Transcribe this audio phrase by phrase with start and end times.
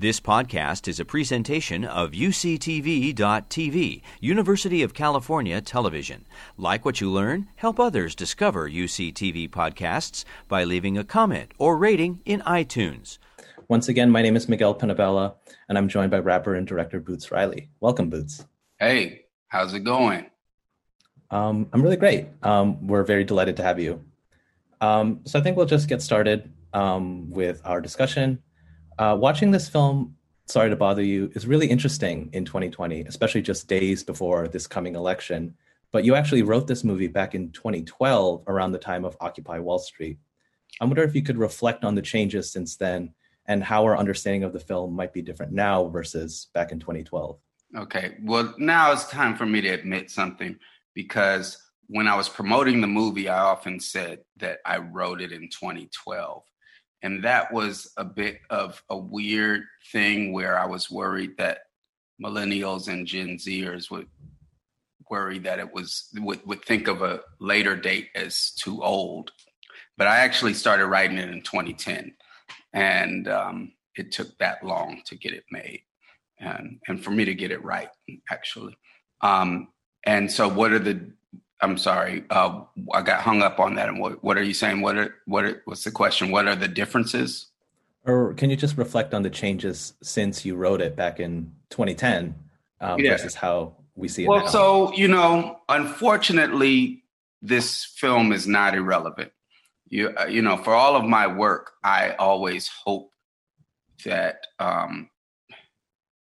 [0.00, 6.24] This podcast is a presentation of UCTV.tv, University of California Television.
[6.56, 12.20] Like what you learn, help others discover UCTV podcasts by leaving a comment or rating
[12.24, 13.18] in iTunes.
[13.66, 15.34] Once again, my name is Miguel Panabella,
[15.68, 17.68] and I'm joined by rapper and director Boots Riley.
[17.80, 18.46] Welcome, Boots.
[18.78, 20.30] Hey, how's it going?
[21.32, 22.28] Um, I'm really great.
[22.44, 24.04] Um, we're very delighted to have you.
[24.80, 28.40] Um, so I think we'll just get started um, with our discussion.
[28.98, 33.68] Uh, watching this film, Sorry to Bother You, is really interesting in 2020, especially just
[33.68, 35.54] days before this coming election.
[35.92, 39.78] But you actually wrote this movie back in 2012, around the time of Occupy Wall
[39.78, 40.18] Street.
[40.80, 43.14] I wonder if you could reflect on the changes since then
[43.46, 47.38] and how our understanding of the film might be different now versus back in 2012.
[47.76, 50.56] Okay, well, now it's time for me to admit something
[50.94, 55.48] because when I was promoting the movie, I often said that I wrote it in
[55.48, 56.42] 2012
[57.02, 61.60] and that was a bit of a weird thing where I was worried that
[62.22, 64.08] millennials and Gen Zers would
[65.10, 69.32] worry that it was would, would think of a later date as too old.
[69.96, 72.14] But I actually started writing it in 2010,
[72.72, 75.82] and um, it took that long to get it made,
[76.38, 77.88] and and for me to get it right
[78.30, 78.76] actually.
[79.20, 79.68] Um,
[80.04, 81.12] and so, what are the
[81.60, 82.24] I'm sorry.
[82.30, 83.88] Uh, I got hung up on that.
[83.88, 84.80] And what, what are you saying?
[84.80, 86.30] What are, what are, what's the question?
[86.30, 87.46] What are the differences?
[88.04, 92.34] Or can you just reflect on the changes since you wrote it back in 2010
[92.80, 93.10] um, yeah.
[93.10, 94.46] versus how we see it well, now?
[94.46, 97.02] so, you know, unfortunately,
[97.42, 99.32] this film is not irrelevant.
[99.88, 103.12] You, uh, you know, for all of my work, I always hope
[104.04, 105.10] that um,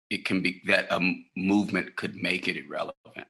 [0.09, 0.99] it can be that a
[1.35, 3.27] movement could make it irrelevant.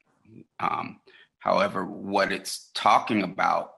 [0.59, 0.99] Um,
[1.43, 3.73] However, what it's talking about,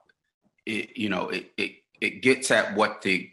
[0.64, 3.30] it, you know, it, it, it gets at what the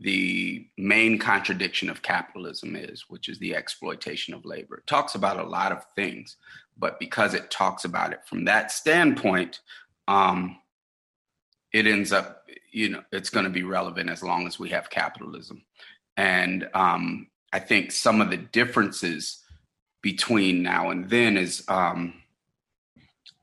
[0.00, 4.78] the main contradiction of capitalism is, which is the exploitation of labor.
[4.78, 6.36] It talks about a lot of things,
[6.78, 9.60] but because it talks about it from that standpoint,
[10.08, 10.56] um,
[11.70, 14.88] it ends up, you know, it's going to be relevant as long as we have
[14.88, 15.62] capitalism.
[16.16, 19.44] And um, I think some of the differences
[20.00, 22.14] between now and then is um,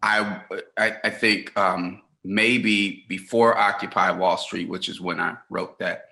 [0.07, 0.41] I,
[0.77, 6.05] I, I think um, maybe before Occupy Wall Street, which is when I wrote that,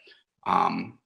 [0.46, 1.00] um,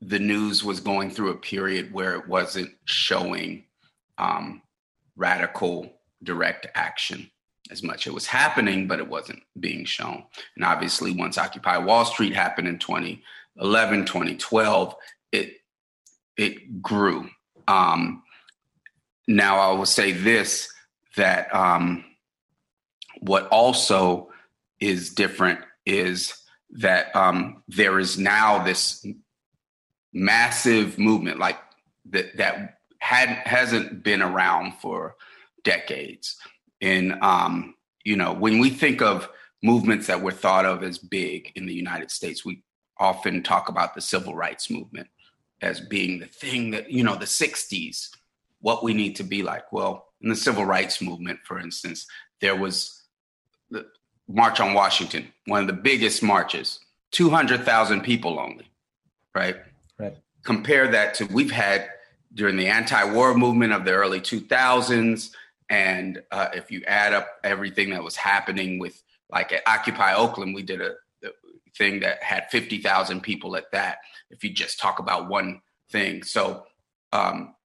[0.00, 3.64] the news was going through a period where it wasn't showing
[4.18, 4.60] um,
[5.14, 5.92] radical
[6.22, 7.30] direct action
[7.70, 8.08] as much.
[8.08, 10.24] It was happening, but it wasn't being shown.
[10.56, 14.94] And obviously, once Occupy Wall Street happened in 2011, 2012,
[15.30, 15.54] it
[16.36, 17.30] it grew.
[17.68, 18.24] Um,
[19.28, 20.72] now, I will say this:
[21.16, 22.04] that um,
[23.20, 24.30] what also
[24.80, 29.06] is different is that um, there is now this
[30.12, 31.58] massive movement like
[32.10, 35.16] that that had hasn't been around for
[35.64, 36.36] decades.
[36.80, 37.74] And um,
[38.06, 39.28] you know when we think of
[39.62, 42.62] movements that were thought of as big in the united states we
[42.98, 45.08] often talk about the civil rights movement
[45.60, 48.10] as being the thing that you know the 60s
[48.60, 49.70] what we need to be like.
[49.72, 52.06] Well in the civil rights movement, for instance,
[52.40, 53.02] there was
[53.70, 53.86] the
[54.28, 56.80] March on Washington, one of the biggest marches,
[57.12, 58.70] 200,000 people only,
[59.34, 59.56] right?
[59.98, 60.16] Right.
[60.44, 61.88] Compare that to we've had
[62.34, 65.30] during the anti-war movement of the early 2000s,
[65.68, 70.54] and uh, if you add up everything that was happening with, like at Occupy Oakland,
[70.54, 70.92] we did a,
[71.24, 71.30] a
[71.76, 73.98] thing that had 50,000 people at that.
[74.30, 76.64] If you just talk about one thing, so
[77.12, 77.55] um,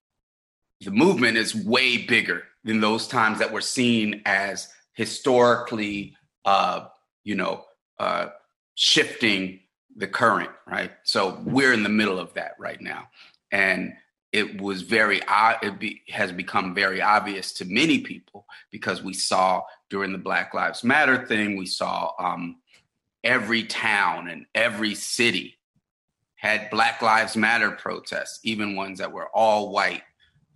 [0.82, 6.16] the movement is way bigger than those times that were seen as historically,
[6.46, 6.88] uh,
[7.24, 7.66] you know,
[8.00, 8.28] uh,
[8.76, 9.60] shifting
[9.96, 10.92] the current, right?
[11.04, 13.10] So we're in the middle of that right now,
[13.52, 13.94] and
[14.32, 15.22] it was very
[15.62, 20.54] it be, has become very obvious to many people because we saw during the Black
[20.54, 22.58] Lives Matter thing, we saw um,
[23.24, 25.58] every town and every city
[26.36, 30.02] had Black Lives Matter protests, even ones that were all white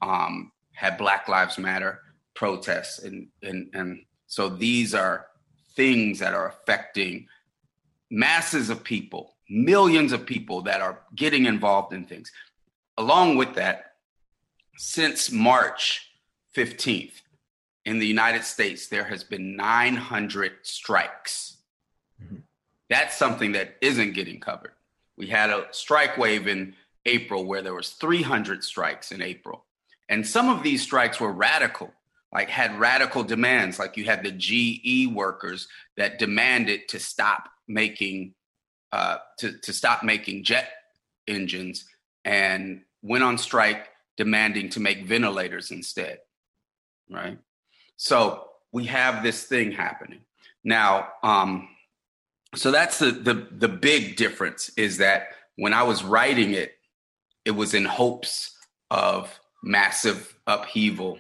[0.06, 2.02] um, had Black Lives Matter
[2.34, 5.28] protests, and and and so these are
[5.76, 7.28] things that are affecting
[8.10, 12.32] masses of people, millions of people that are getting involved in things.
[12.98, 13.96] Along with that,
[14.78, 16.12] since March
[16.56, 17.22] 15th
[17.84, 21.58] in the United States, there has been 900 strikes.
[22.24, 22.38] Mm-hmm.
[22.90, 24.74] That's something that isn't getting covered.
[25.18, 26.76] We had a strike wave in
[27.06, 29.65] April where there was 300 strikes in April.
[30.10, 31.92] And some of these strikes were radical,
[32.32, 35.68] like had radical demands, like you had the GE workers
[35.98, 38.34] that demanded to stop making
[38.92, 40.70] uh, to, to stop making jet
[41.28, 41.86] engines
[42.24, 46.20] and went on strike demanding to make ventilators instead.
[47.10, 47.38] Right.
[47.98, 50.22] So we have this thing happening
[50.64, 51.10] now.
[51.24, 51.70] Um,
[52.56, 56.74] so that's the, the the big difference is that when I was writing it,
[57.44, 58.56] it was in hopes
[58.90, 61.20] of massive upheaval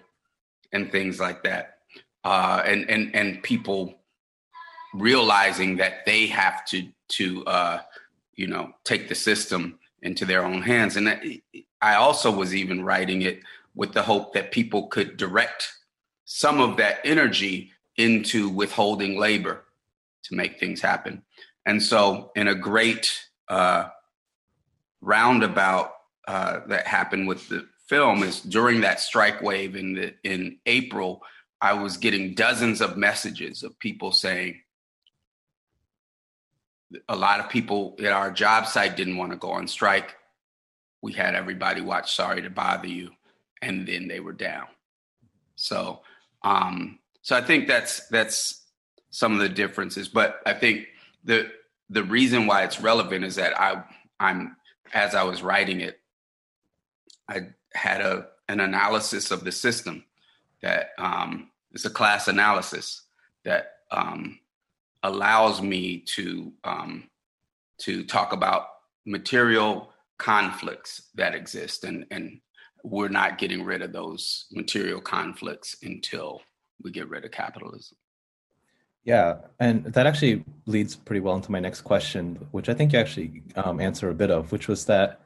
[0.71, 1.79] and things like that,
[2.23, 3.95] uh, and and and people
[4.93, 7.81] realizing that they have to to uh,
[8.35, 10.95] you know take the system into their own hands.
[10.95, 11.41] And
[11.81, 13.41] I also was even writing it
[13.73, 15.73] with the hope that people could direct
[16.25, 19.65] some of that energy into withholding labor
[20.23, 21.23] to make things happen.
[21.65, 23.11] And so, in a great
[23.49, 23.89] uh,
[25.01, 25.91] roundabout
[26.27, 31.21] uh, that happened with the film, is during that strike wave in the, in April,
[31.61, 34.61] I was getting dozens of messages of people saying,
[37.09, 40.15] a lot of people at our job site didn't want to go on strike.
[41.01, 43.11] We had everybody watch Sorry to Bother You,
[43.61, 44.67] and then they were down.
[45.55, 46.01] So,
[46.43, 48.63] um, so I think that's that's
[49.09, 50.07] some of the differences.
[50.07, 50.87] But I think
[51.23, 51.51] the
[51.89, 53.83] the reason why it's relevant is that I
[54.19, 54.55] I'm
[54.93, 55.99] as I was writing it,
[57.27, 60.03] I had a an analysis of the system
[60.61, 63.03] that um, it's a class analysis
[63.43, 64.39] that um,
[65.03, 67.09] allows me to um,
[67.79, 68.67] to talk about
[69.05, 72.39] material conflicts that exist and and
[72.83, 76.41] we're not getting rid of those material conflicts until
[76.83, 77.97] we get rid of capitalism.
[79.03, 82.99] Yeah and that actually leads pretty well into my next question which i think you
[82.99, 85.19] actually um, answer a bit of which was that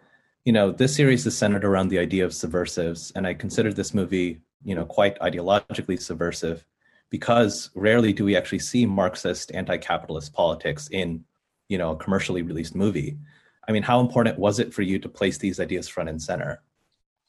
[0.46, 3.94] you know this series is centered around the idea of subversives and i considered this
[3.94, 6.66] movie you know quite ideologically subversive
[7.10, 11.24] because rarely do we actually see Marxist anti-capitalist politics in,
[11.68, 13.18] you know, a commercially released movie.
[13.68, 16.62] I mean, how important was it for you to place these ideas front and center?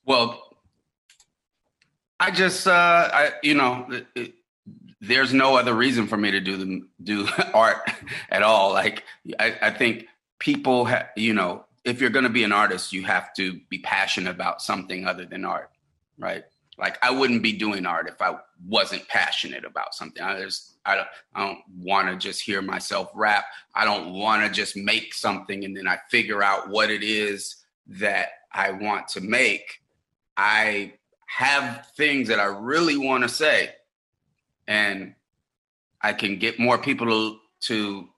[0.04, 0.56] Well,
[2.18, 4.34] I just, uh, I, you know, it, it,
[5.00, 7.90] there's no other reason for me to do the do art
[8.30, 8.72] at all.
[8.72, 9.04] Like,
[9.38, 10.06] I, I think
[10.38, 13.78] people, ha- you know, if you're going to be an artist, you have to be
[13.78, 15.70] passionate about something other than art,
[16.18, 16.44] right?
[16.78, 18.36] Like I wouldn't be doing art if I
[18.66, 20.22] wasn't passionate about something.
[20.22, 23.44] I just I don't I don't want to just hear myself rap.
[23.74, 27.56] I don't want to just make something and then I figure out what it is
[27.86, 29.82] that I want to make.
[30.36, 30.94] I
[31.26, 33.70] have things that I really want to say
[34.66, 35.14] and
[36.00, 38.08] I can get more people to, to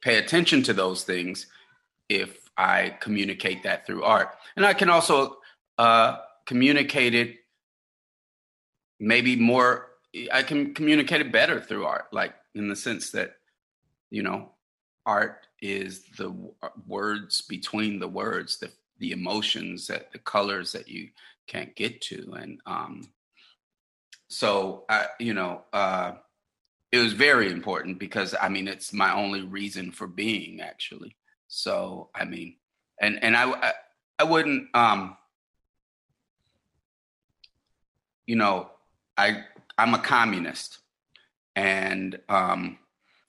[0.00, 1.46] pay attention to those things
[2.08, 4.36] if I communicate that through art.
[4.56, 5.38] And I can also
[5.78, 7.36] uh, communicate it
[9.00, 9.90] maybe more
[10.32, 13.34] i can communicate it better through art like in the sense that
[14.10, 14.50] you know
[15.06, 16.34] art is the
[16.86, 21.08] words between the words the the emotions that the colors that you
[21.46, 23.08] can't get to and um
[24.28, 26.12] so i you know uh
[26.90, 31.14] it was very important because i mean it's my only reason for being actually
[31.48, 32.54] so i mean
[33.00, 33.72] and and i i,
[34.20, 35.16] I wouldn't um
[38.26, 38.70] you know
[39.18, 39.44] I
[39.76, 40.78] I'm a communist,
[41.56, 42.78] and um,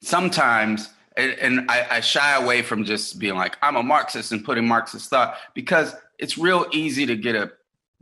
[0.02, 4.46] sometimes and, and I, I, shy away from just being like I'm a Marxist and
[4.46, 7.52] putting Marxist thought because it's real easy to get a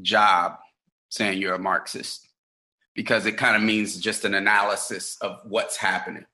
[0.01, 0.57] job
[1.09, 2.27] saying you're a Marxist
[2.93, 6.25] because it kind of means just an analysis of what's happening.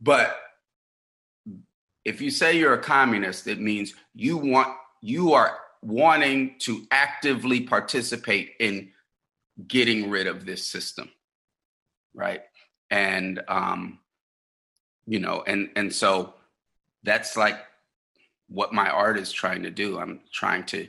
[0.00, 0.36] But
[2.04, 4.68] if you say you're a communist, it means you want
[5.00, 8.90] you are wanting to actively participate in
[9.66, 11.10] getting rid of this system
[12.14, 12.42] right?
[12.90, 13.98] And um
[15.06, 16.34] you know and and so
[17.02, 17.58] that's like
[18.48, 19.98] what my art is trying to do.
[19.98, 20.86] I'm trying to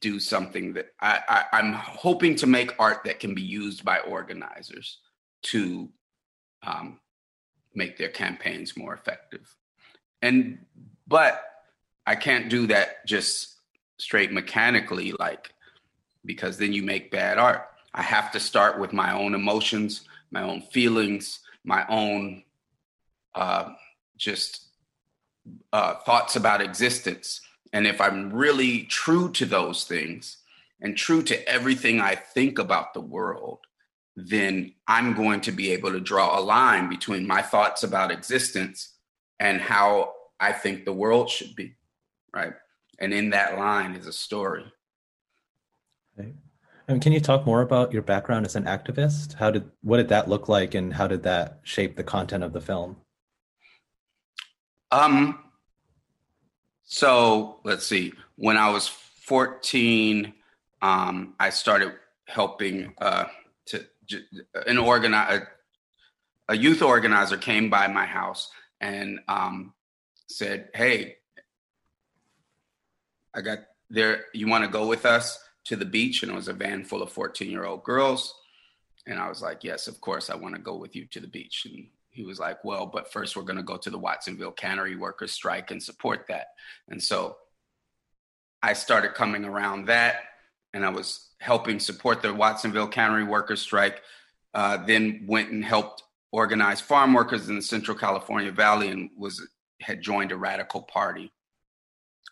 [0.00, 4.00] do something that I, I am hoping to make art that can be used by
[4.00, 4.98] organizers
[5.44, 5.88] to
[6.62, 7.00] um,
[7.74, 9.54] make their campaigns more effective
[10.26, 10.58] and
[11.06, 11.42] but
[12.06, 13.56] i can't do that just
[13.98, 15.52] straight mechanically like
[16.26, 17.68] because then you make bad art.
[17.94, 22.42] I have to start with my own emotions, my own feelings, my own
[23.34, 23.70] uh,
[24.18, 24.66] just
[25.72, 27.40] uh, thoughts about existence.
[27.72, 30.38] And if I'm really true to those things
[30.80, 33.60] and true to everything I think about the world,
[34.16, 38.94] then I'm going to be able to draw a line between my thoughts about existence
[39.38, 41.76] and how I think the world should be.
[42.34, 42.52] Right.
[42.98, 44.64] And in that line is a story.
[46.16, 46.34] Right.
[46.88, 49.34] And can you talk more about your background as an activist?
[49.34, 52.52] How did what did that look like, and how did that shape the content of
[52.52, 52.96] the film?
[54.92, 55.42] Um.
[56.84, 58.12] So let's see.
[58.36, 60.32] When I was 14,
[60.82, 61.94] um, I started
[62.26, 63.24] helping uh,
[63.66, 63.84] to
[64.66, 65.40] an organize
[66.48, 68.50] a, a, youth organizer came by my house
[68.80, 69.72] and um,
[70.28, 71.16] said, "Hey,
[73.34, 73.58] I got
[73.90, 74.26] there.
[74.32, 77.02] You want to go with us to the beach?" And it was a van full
[77.02, 78.34] of 14 year old girls.
[79.06, 81.28] And I was like, "Yes, of course, I want to go with you to the
[81.28, 84.52] beach." And he was like, "Well, but first we're going to go to the Watsonville
[84.52, 86.48] Cannery Workers strike and support that."
[86.88, 87.36] And so
[88.62, 90.24] I started coming around that,
[90.72, 94.02] and I was helping support the Watsonville Cannery Workers strike.
[94.54, 96.02] Uh, then went and helped
[96.32, 99.46] organize farm workers in the Central California Valley, and was
[99.86, 101.30] had joined a radical party.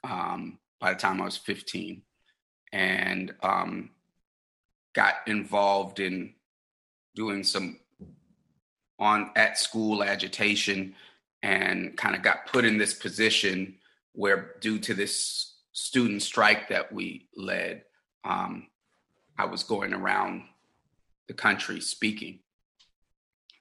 [0.02, 2.02] Um, by the time I was 15,
[2.72, 3.90] and um,
[4.92, 6.34] got involved in
[7.14, 7.78] doing some
[8.98, 10.96] on at school agitation
[11.44, 13.76] and kind of got put in this position
[14.14, 17.84] where due to this student strike that we led,
[18.24, 18.66] um,
[19.38, 20.42] I was going around
[21.28, 22.40] the country speaking.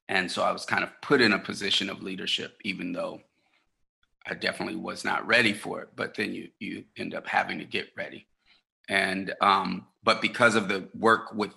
[0.09, 3.21] And so I was kind of put in a position of leadership, even though
[4.25, 5.89] I definitely was not ready for it.
[5.96, 8.27] But then you you end up having to get ready.
[8.89, 11.51] And um, but because of the work with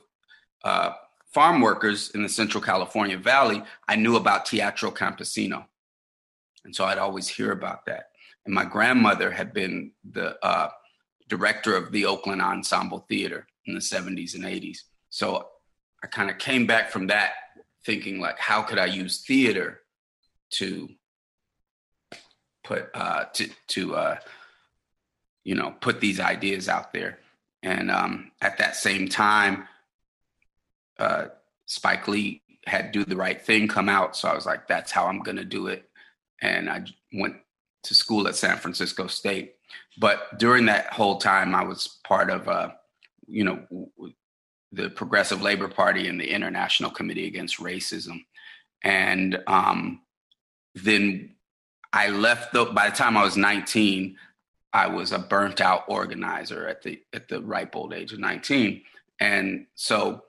[0.64, 0.92] uh,
[1.32, 5.64] farm workers in the Central California Valley, I knew about Teatro Campesino,
[6.64, 8.10] and so I'd always hear about that
[8.46, 10.70] and my grandmother had been the uh,
[11.28, 14.78] director of the Oakland Ensemble Theater in the 70s and 80s.
[15.10, 15.48] So
[16.02, 17.32] I kind of came back from that
[17.84, 19.80] thinking like, how could I use theater
[20.50, 20.88] to
[22.66, 24.16] put uh, to to uh,
[25.44, 27.18] you know put these ideas out there?
[27.62, 29.66] And um, at that same time,
[30.98, 31.26] uh,
[31.66, 35.06] Spike Lee had "Do the Right Thing" come out, so I was like, that's how
[35.06, 35.88] I'm gonna do it.
[36.42, 37.36] And I went
[37.84, 39.54] to school at San Francisco State.
[39.98, 42.70] But during that whole time, I was part of, uh,
[43.26, 43.90] you know,
[44.72, 48.24] the Progressive Labor Party and the International Committee Against Racism.
[48.82, 50.02] And um,
[50.74, 51.35] then
[51.96, 52.52] I left.
[52.52, 54.16] The, by the time I was 19,
[54.74, 58.82] I was a burnt out organizer at the at the ripe old age of 19.
[59.18, 60.22] And so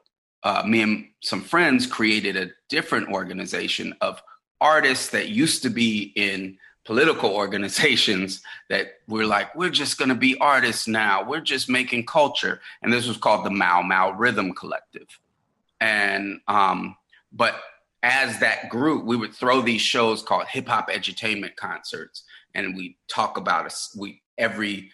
[0.44, 4.24] uh, me and some friends created a different organization of
[4.62, 10.16] artists that used to be in political organizations that we're like, we're just going to
[10.16, 11.28] be artists now.
[11.28, 12.62] We're just making culture.
[12.82, 15.20] And this was called the Mau Mau Rhythm Collective.
[15.82, 16.96] And, um,
[17.34, 17.56] but
[18.08, 22.24] as that group, we would throw these shows called hip hop edutainment concerts.
[22.56, 24.92] And we talk about us, we, every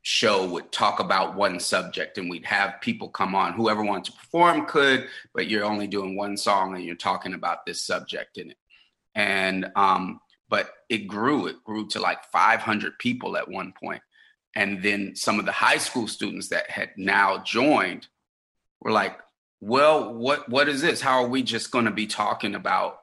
[0.00, 3.52] show would talk about one subject and we'd have people come on.
[3.52, 7.66] Whoever wanted to perform could, but you're only doing one song and you're talking about
[7.66, 8.56] this subject in it.
[9.14, 11.48] And, um, but it grew.
[11.48, 13.74] It grew to like 500 people at one.
[14.56, 18.06] And then some of the high school students that had now joined
[18.80, 19.18] were like,
[19.60, 21.00] well, what what is this?
[21.00, 23.00] How are we just going to be talking about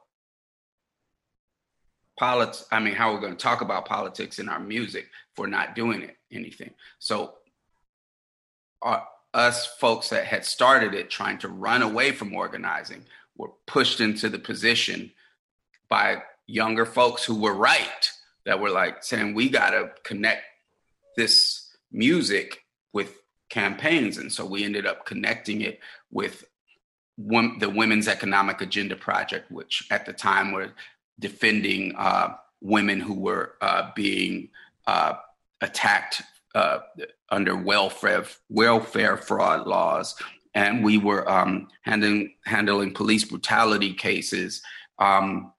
[2.17, 2.65] politics?
[2.71, 5.47] I mean, how are we going to talk about politics in our music if we're
[5.47, 6.71] not doing it anything?
[7.00, 7.35] So
[8.81, 13.03] our, us folks that had started it trying to run away from organizing
[13.38, 15.12] were pushed into the position
[15.89, 18.12] by younger folks who were right
[18.45, 20.43] that were like saying we got to connect
[21.17, 23.19] this music with
[23.50, 25.79] campaigns and so we ended up connecting it
[26.15, 26.45] with
[27.60, 30.72] the women's economic agenda project which at the time were
[31.19, 34.50] defending uh, women who were uh, being
[34.88, 35.13] uh,
[35.62, 36.22] attacked
[36.55, 36.79] uh,
[37.29, 40.15] under welfare welfare fraud laws
[40.53, 44.62] and we were um, handling handling police brutality cases
[45.00, 45.51] um,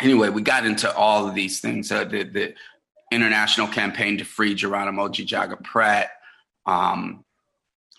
[0.00, 1.90] anyway, we got into all of these things.
[1.90, 2.54] Uh, the, the
[3.10, 6.10] international campaign to free Geronimo ji-Jaga Pratt,
[6.66, 7.24] um,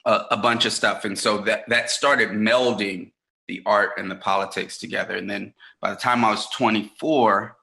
[0.08, 3.12] a, a, bunch of stuff, and so that that started melding
[3.48, 5.16] the art and the politics together.
[5.16, 7.56] And then by the time I was 24,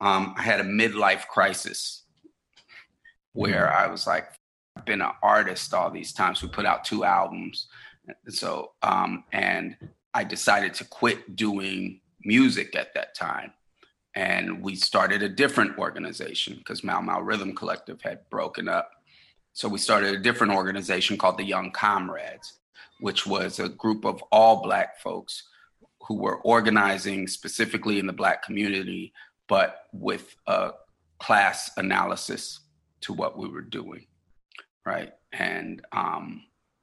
[0.00, 2.04] um, I had a midlife crisis
[3.32, 4.28] where I was like,
[4.76, 6.42] I've been an artist all these times.
[6.42, 7.68] We put out two albums,
[8.28, 9.76] so um, and
[10.12, 13.52] I decided to quit doing music at that time
[14.16, 18.90] and we started a different organization because Mau Mau Rhythm Collective had broken up.
[19.56, 22.58] So we started a different organization called the Young Comrades,
[23.00, 25.44] which was a group of all Black folks
[26.02, 29.14] who were organizing specifically in the Black community,
[29.48, 30.72] but with a
[31.18, 32.60] class analysis
[33.00, 34.04] to what we were doing,
[34.84, 35.14] right?
[35.32, 36.42] And um,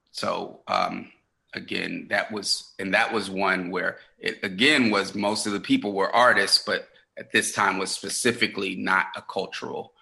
[0.09, 1.11] so um,
[1.53, 5.93] again, that was and that was one where it again was most of the people
[5.93, 6.87] were artists, but
[7.19, 9.93] at this time was specifically not a cultural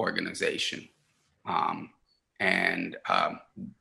[0.00, 0.88] organization.
[1.46, 1.90] Um,
[2.40, 3.38] and um,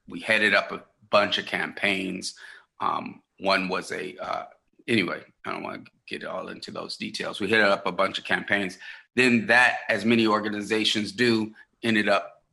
[0.08, 2.36] we headed up a bunch of campaigns.
[2.80, 4.46] Um, one was a uh,
[4.88, 5.24] anyway.
[5.46, 7.39] I don't want to get all into those details.
[7.39, 8.78] We headed up a bunch of campaigns.
[9.16, 12.44] Then that, as many organizations do, ended up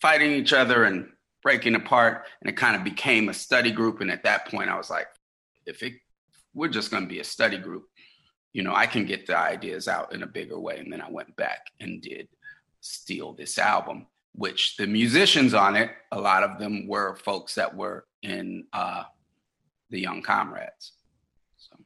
[0.00, 1.08] fighting each other and
[1.42, 4.00] breaking apart, and it kind of became a study group.
[4.00, 5.06] And at that point, I was like,
[5.64, 5.94] if it,
[6.54, 7.84] we're just going to be a study group,
[8.52, 10.78] you know, I can get the ideas out in a bigger way.
[10.78, 12.28] And then I went back and did
[12.80, 17.74] Steal This Album, which the musicians on it, a lot of them were folks that
[17.74, 19.04] were in uh,
[19.90, 20.92] the Young Comrades.
[21.56, 21.76] So.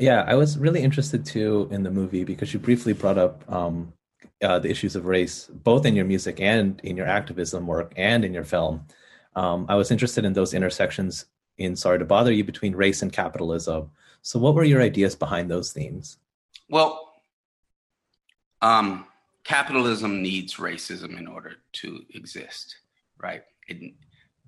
[0.00, 3.92] Yeah, I was really interested too in the movie because you briefly brought up um,
[4.42, 8.24] uh, the issues of race, both in your music and in your activism work and
[8.24, 8.86] in your film.
[9.34, 11.26] Um, I was interested in those intersections
[11.58, 13.90] in Sorry to Bother You between race and capitalism.
[14.22, 16.18] So, what were your ideas behind those themes?
[16.68, 17.12] Well,
[18.60, 19.06] um,
[19.44, 22.76] capitalism needs racism in order to exist,
[23.18, 23.42] right?
[23.68, 23.94] It,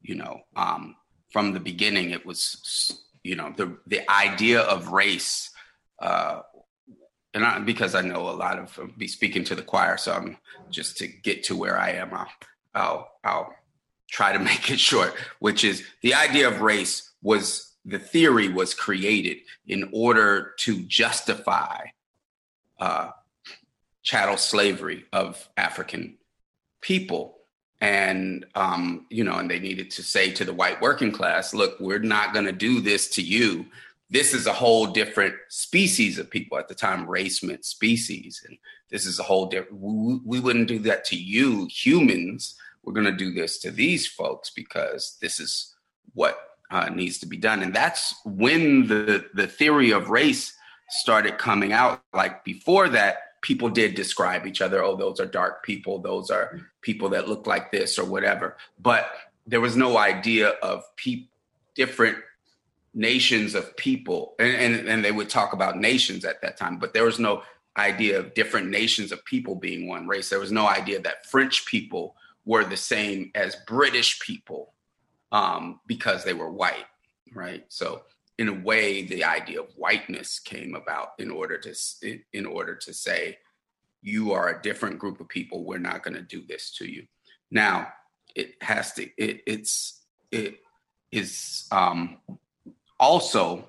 [0.03, 0.97] you know, um,
[1.31, 5.51] from the beginning, it was, you know, the the idea of race,
[6.01, 6.41] uh,
[7.33, 10.13] and I, because I know a lot of uh, be speaking to the choir, so
[10.13, 10.37] I'm
[10.71, 12.29] just to get to where I am, I'll,
[12.75, 13.55] I'll, I'll
[14.11, 18.75] try to make it short, which is the idea of race was the theory was
[18.75, 21.85] created in order to justify
[22.81, 23.11] uh,
[24.05, 26.17] chattel slavery of African
[26.81, 27.39] people.
[27.81, 31.79] And, um, you know, and they needed to say to the white working class, look,
[31.81, 33.67] we're not going to do this to you.
[34.11, 36.57] This is a whole different species of people.
[36.59, 38.43] At the time, race meant species.
[38.47, 38.57] And
[38.91, 42.55] this is a whole different, we, we wouldn't do that to you, humans.
[42.85, 45.75] We're going to do this to these folks because this is
[46.13, 46.39] what
[46.71, 47.63] uh, needs to be done.
[47.63, 50.55] And that's when the, the theory of race
[50.91, 52.03] started coming out.
[52.13, 54.83] Like before that, people did describe each other.
[54.83, 55.99] Oh, those are dark people.
[55.99, 58.57] Those are people that look like this or whatever.
[58.81, 59.11] But
[59.47, 61.27] there was no idea of pe-
[61.75, 62.17] different
[62.95, 64.35] nations of people.
[64.39, 67.43] And, and, and they would talk about nations at that time, but there was no
[67.77, 70.31] idea of different nations of people being one race.
[70.31, 74.73] There was no idea that French people were the same as British people
[75.33, 76.87] um, because they were white,
[77.35, 77.65] right?
[77.69, 78.05] So
[78.39, 81.75] in a way, the idea of whiteness came about in order to
[82.33, 83.39] in order to say
[84.03, 85.65] you are a different group of people.
[85.65, 87.07] We're not going to do this to you.
[87.51, 87.89] Now,
[88.35, 89.09] it has to.
[89.17, 90.59] It, it's it
[91.13, 92.19] is um,
[92.99, 93.69] also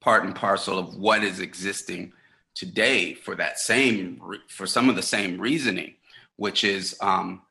[0.00, 2.12] part and parcel of what is existing
[2.54, 5.94] today for that same for some of the same reasoning,
[6.36, 7.42] which is um,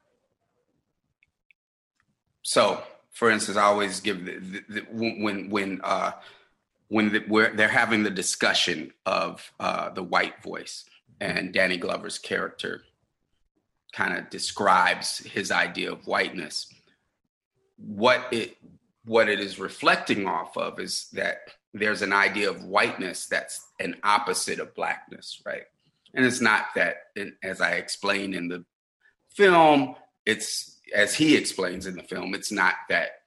[2.48, 2.84] so,
[3.16, 6.12] for instance, I always give the, the, the, when when uh,
[6.90, 10.84] when the, they're having the discussion of uh, the white voice,
[11.22, 12.84] and Danny Glover's character
[13.94, 16.68] kind of describes his idea of whiteness.
[17.78, 18.58] What it
[19.06, 21.38] what it is reflecting off of is that
[21.74, 25.64] there's an idea of whiteness that's an opposite of blackness, right?
[26.14, 26.98] And it's not that,
[27.42, 28.66] as I explained in the
[29.30, 33.22] film, it's as he explains in the film, it's not that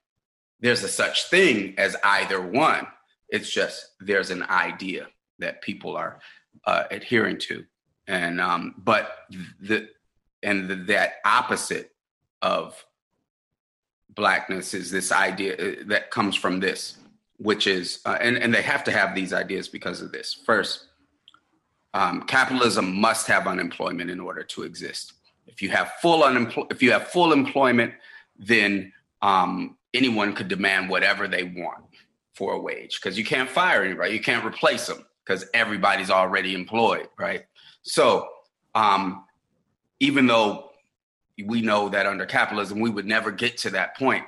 [0.61, 2.87] there's a such thing as either one.
[3.29, 6.21] It's just there's an idea that people are
[6.65, 7.65] uh, adhering to,
[8.07, 9.11] and um, but
[9.61, 9.89] the
[10.43, 11.93] and the, that opposite
[12.43, 12.85] of
[14.11, 16.97] blackness is this idea uh, that comes from this,
[17.37, 20.35] which is uh, and and they have to have these ideas because of this.
[20.35, 20.87] First,
[21.95, 25.15] um, capitalism must have unemployment in order to exist.
[25.49, 27.95] If you have full unemployment, if you have full employment,
[28.39, 31.85] then um, anyone could demand whatever they want
[32.35, 36.55] for a wage because you can't fire anybody, you can't replace them because everybody's already
[36.55, 37.47] employed, right?
[37.83, 38.29] So
[38.75, 39.25] um,
[40.01, 40.71] even though
[41.45, 44.25] we know that under capitalism we would never get to that point,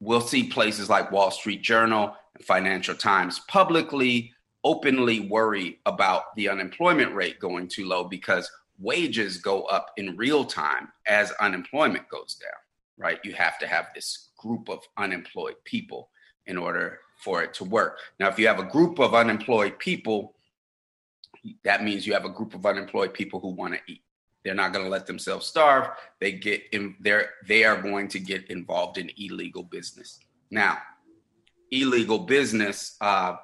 [0.00, 4.32] we'll see places like Wall Street Journal and Financial Times publicly,
[4.64, 10.44] openly worry about the unemployment rate going too low because wages go up in real
[10.44, 12.50] time as unemployment goes down,
[12.98, 13.18] right?
[13.24, 16.10] You have to have this group of unemployed people
[16.46, 17.98] in order for it to work.
[18.18, 20.34] Now, if you have a group of unemployed people,
[21.62, 24.02] that means you have a group of unemployed people who want to eat.
[24.44, 25.88] They're not going to let themselves starve.
[26.20, 30.18] They get in they're they are going to get involved in illegal business.
[30.50, 30.78] Now,
[31.70, 33.36] illegal business uh,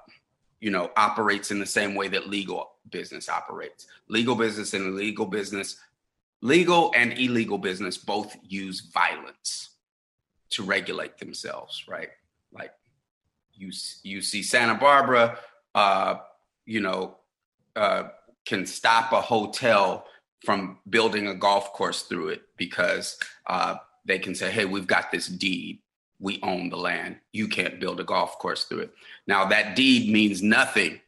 [0.61, 3.87] you know, operates in the same way that legal business operates.
[4.09, 5.77] Legal business and illegal business,
[6.41, 9.71] legal and illegal business both use violence
[10.51, 12.09] to regulate themselves, right?
[12.53, 12.73] Like
[13.55, 13.71] you
[14.03, 15.39] you see Santa Barbara
[15.75, 16.17] uh,
[16.67, 17.17] you know,
[17.77, 18.05] uh,
[18.45, 20.05] can stop a hotel
[20.45, 25.11] from building a golf course through it because uh, they can say, hey, we've got
[25.11, 25.81] this deed.
[26.19, 27.17] We own the land.
[27.33, 28.95] You can't build a golf course through it.
[29.27, 31.01] Now, that deed means nothing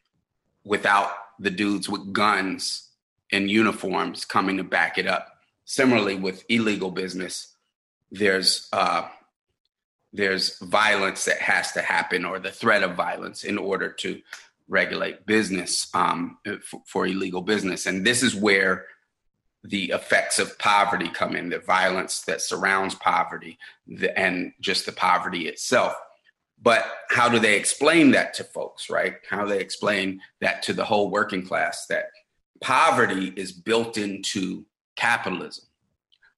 [0.63, 2.89] without the dudes with guns
[3.31, 5.27] and uniforms coming to back it up.
[5.65, 7.55] Similarly, with illegal business,
[8.11, 9.07] there's uh,
[10.13, 14.21] there's violence that has to happen or the threat of violence in order to
[14.67, 17.85] regulate business um, for, for, illegal business.
[17.85, 18.85] And this is where
[19.63, 24.91] the effects of poverty come in, the violence that surrounds poverty, the, and just the
[24.91, 25.95] poverty itself.
[26.63, 29.15] But how do they explain that to folks, right?
[29.29, 32.05] How do they explain that to the whole working class that
[32.61, 35.65] poverty is built into capitalism?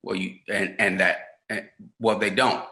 [0.02, 2.66] Well, you and and that and, well they don't.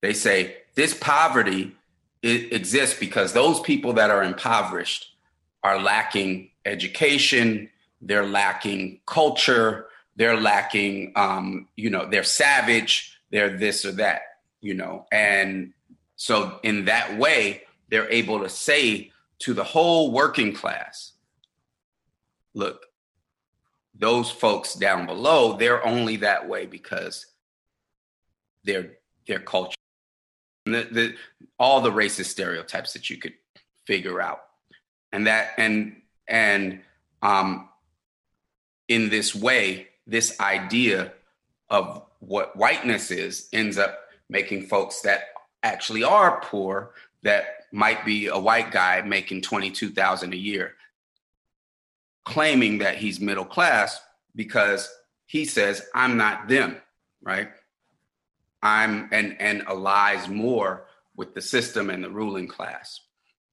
[0.00, 1.76] They say this poverty
[2.22, 5.14] exists because those people that are impoverished
[5.62, 7.68] are lacking education,
[8.00, 14.22] they're lacking culture, they're lacking, um, you know, they're savage, they're this or that,
[14.60, 15.72] you know, and
[16.18, 21.12] so in that way, they're able to say to the whole working class,
[22.54, 22.86] look,
[23.94, 27.24] those folks down below, they're only that way because
[28.64, 29.76] their their culture
[30.66, 31.14] the, the,
[31.58, 33.34] all the racist stereotypes that you could
[33.86, 34.40] figure out.
[35.12, 36.80] And that and and
[37.22, 37.68] um
[38.88, 41.12] in this way this idea
[41.70, 45.28] of what whiteness is ends up making folks that
[45.62, 46.92] actually are poor
[47.22, 50.74] that might be a white guy making 22,000 a year
[52.24, 54.00] claiming that he's middle class
[54.34, 54.88] because
[55.26, 56.76] he says I'm not them
[57.22, 57.48] right
[58.62, 63.00] I'm and and allies more with the system and the ruling class.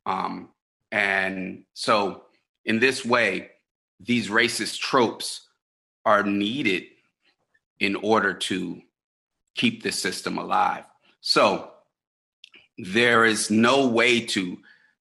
[0.06, 0.50] Um,
[0.92, 2.24] and so,
[2.64, 3.52] in this way,
[4.00, 5.48] these racist tropes
[6.06, 6.84] are needed
[7.80, 8.82] in order to
[9.56, 10.86] keep the system alive.
[11.22, 11.72] So,
[12.78, 14.58] there is no way to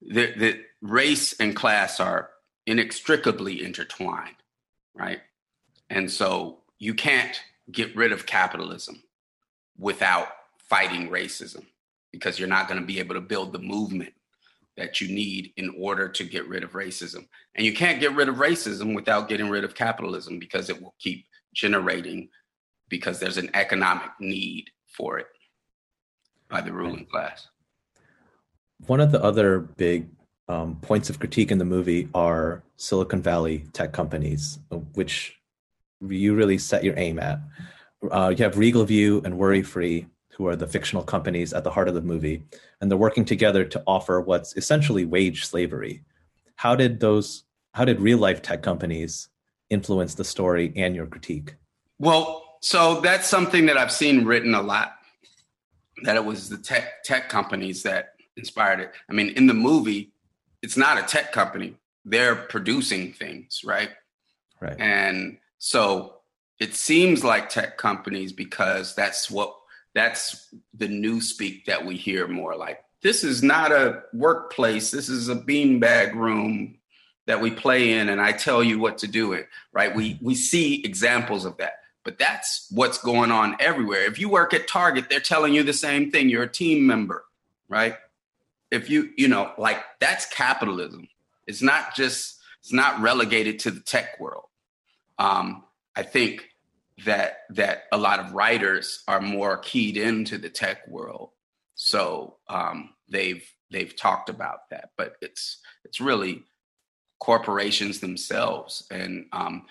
[0.08, 2.30] that, the race and class are
[2.66, 4.36] inextricably intertwined,
[4.94, 5.20] right?
[5.90, 9.02] And so, you can't get rid of capitalism
[9.78, 11.64] without fighting racism
[12.12, 14.12] because you're not going to be able to build the movement
[14.76, 17.26] that you need in order to get rid of racism.
[17.54, 20.94] And you can't get rid of racism without getting rid of capitalism because it will
[20.98, 22.28] keep generating
[22.88, 25.26] because there's an economic need for it
[26.48, 27.48] by the ruling class.
[28.86, 30.08] One of the other big
[30.48, 34.58] um, points of critique in the movie are Silicon Valley tech companies,
[34.94, 35.38] which
[36.00, 37.40] you really set your aim at
[38.10, 41.70] uh, you have Regal View and Worry Free, who are the fictional companies at the
[41.70, 42.42] heart of the movie,
[42.80, 46.02] and they're working together to offer what's essentially wage slavery.
[46.56, 47.44] How did those?
[47.72, 49.28] How did real life tech companies
[49.70, 51.56] influence the story and your critique?
[51.98, 54.96] Well, so that's something that I've seen written a lot.
[56.02, 58.92] That it was the tech tech companies that inspired it.
[59.08, 60.12] I mean, in the movie,
[60.62, 63.90] it's not a tech company; they're producing things, right?
[64.60, 64.76] Right.
[64.78, 66.14] And so
[66.58, 69.54] it seems like tech companies because that's what
[69.94, 75.08] that's the new speak that we hear more like this is not a workplace this
[75.08, 76.76] is a beanbag room
[77.26, 80.34] that we play in and i tell you what to do it right we we
[80.34, 85.06] see examples of that but that's what's going on everywhere if you work at target
[85.08, 87.24] they're telling you the same thing you're a team member
[87.68, 87.96] right
[88.70, 91.08] if you you know like that's capitalism
[91.46, 94.44] it's not just it's not relegated to the tech world
[95.18, 95.64] um,
[95.96, 96.48] I think
[97.04, 101.30] that that a lot of writers are more keyed into the tech world,
[101.74, 104.90] so um, they've they've talked about that.
[104.96, 106.44] But it's it's really
[107.20, 109.66] corporations themselves and um,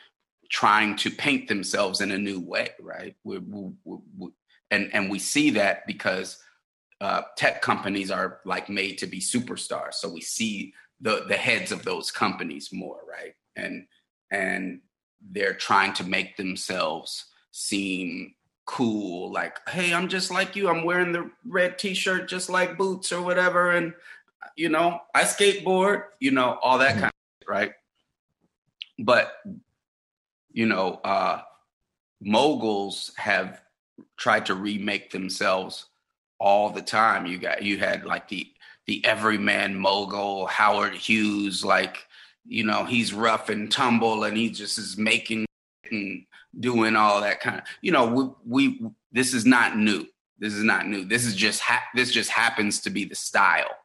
[0.50, 3.16] trying to paint themselves in a new way, right?
[3.24, 3.72] we we
[4.18, 4.30] we
[4.72, 6.38] and and we see that because
[7.02, 11.72] uh, tech companies are like made to be superstars, so we see the the heads
[11.72, 13.36] of those companies more, right?
[13.56, 13.86] And
[14.32, 14.82] and
[15.32, 18.34] they're trying to make themselves seem
[18.66, 23.12] cool like hey i'm just like you i'm wearing the red t-shirt just like boots
[23.12, 23.94] or whatever and
[24.56, 27.02] you know i skateboard you know all that mm-hmm.
[27.02, 27.74] kind of right
[29.00, 29.34] but
[30.52, 31.42] you know uh
[32.22, 33.62] moguls have
[34.16, 35.88] tried to remake themselves
[36.44, 38.46] all the time you got you had like the
[38.86, 42.06] the everyman mogul howard hughes like
[42.46, 45.46] you know, he's rough and tumble and he just is making
[45.90, 46.26] and
[46.60, 48.06] doing all that kind of, you know,
[48.46, 50.06] we, we this is not new.
[50.40, 51.06] This is not new.
[51.06, 53.78] This is just ha- this just happens to be the style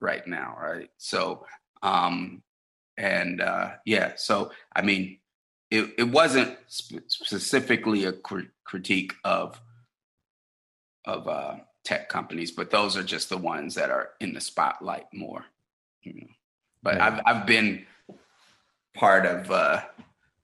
[0.00, 0.90] right now, right?
[0.96, 1.46] So,
[1.82, 2.42] um,
[2.96, 5.18] and uh, yeah, so I mean,
[5.70, 9.60] it, it wasn't sp- specifically a cr- critique of
[11.04, 11.56] of uh,
[11.88, 15.46] tech companies, but those are just the ones that are in the spotlight more.
[16.02, 16.26] You know.
[16.82, 17.06] But yeah.
[17.06, 17.86] I've I've been
[18.94, 19.80] part of uh,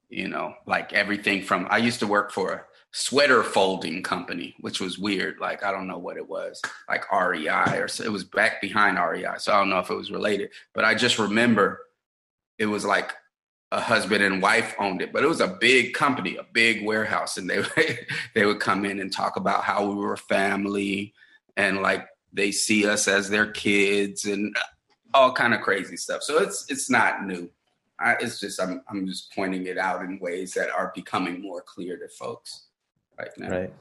[0.09, 4.81] you know like everything from I used to work for a sweater folding company, which
[4.81, 5.39] was weird.
[5.39, 8.05] Like I don't know what it was, like REI or so.
[8.05, 10.49] It was back behind REI, so I don't know if it was related.
[10.73, 11.81] But I just remember
[12.59, 13.13] it was like
[13.71, 17.37] a husband and wife owned it, but it was a big company, a big warehouse,
[17.37, 17.63] and they
[18.35, 21.13] they would come in and talk about how we were a family
[21.57, 24.57] and like they see us as their kids and
[25.13, 26.23] all kind of crazy stuff.
[26.23, 27.49] So it's it's not new.
[28.01, 31.63] I, it's just I'm I'm just pointing it out in ways that are becoming more
[31.63, 32.67] clear to folks
[33.19, 33.51] right now.
[33.51, 33.75] Right.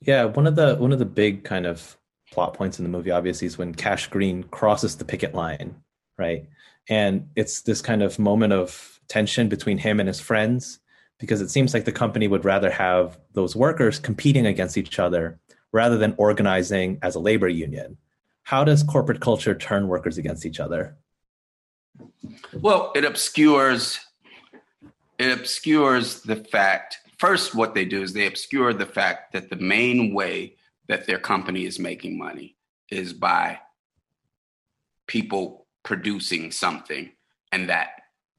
[0.00, 1.96] Yeah, one of the one of the big kind of
[2.30, 5.74] plot points in the movie obviously is when Cash Green crosses the picket line,
[6.18, 6.46] right?
[6.88, 10.78] And it's this kind of moment of tension between him and his friends
[11.18, 15.38] because it seems like the company would rather have those workers competing against each other
[15.72, 17.96] rather than organizing as a labor union.
[18.42, 20.96] How does corporate culture turn workers against each other?
[22.52, 24.00] Well, it obscures
[25.18, 26.98] it obscures the fact.
[27.18, 30.54] First, what they do is they obscure the fact that the main way
[30.86, 32.56] that their company is making money
[32.90, 33.58] is by
[35.06, 37.10] people producing something
[37.50, 37.90] and that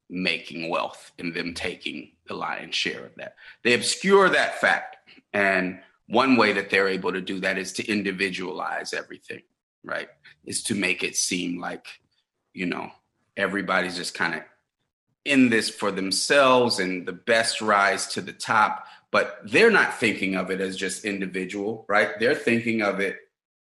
[0.08, 3.34] making wealth and them taking the lion's share of that.
[3.62, 4.96] They obscure that fact.
[5.32, 9.42] And one way that they're able to do that is to individualize everything,
[9.84, 10.08] right?
[10.44, 11.86] Is to make it seem like,
[12.52, 12.90] you know,
[13.36, 14.42] everybody's just kind of
[15.24, 18.86] in this for themselves and the best rise to the top.
[19.12, 22.18] But they're not thinking of it as just individual, right?
[22.18, 23.16] They're thinking of it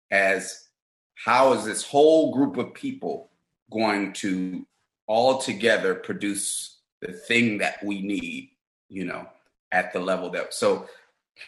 [0.10, 0.70] as
[1.14, 3.30] how is this whole group of people
[3.72, 4.66] going to
[5.06, 8.50] all together produce the thing that we need,
[8.90, 9.28] you know,
[9.72, 10.88] at the level that so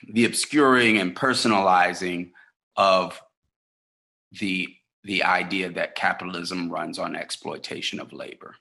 [0.08, 2.32] the obscuring and personalizing
[2.76, 3.22] of
[4.40, 4.74] the
[5.04, 8.56] the idea that capitalism runs on exploitation of labor.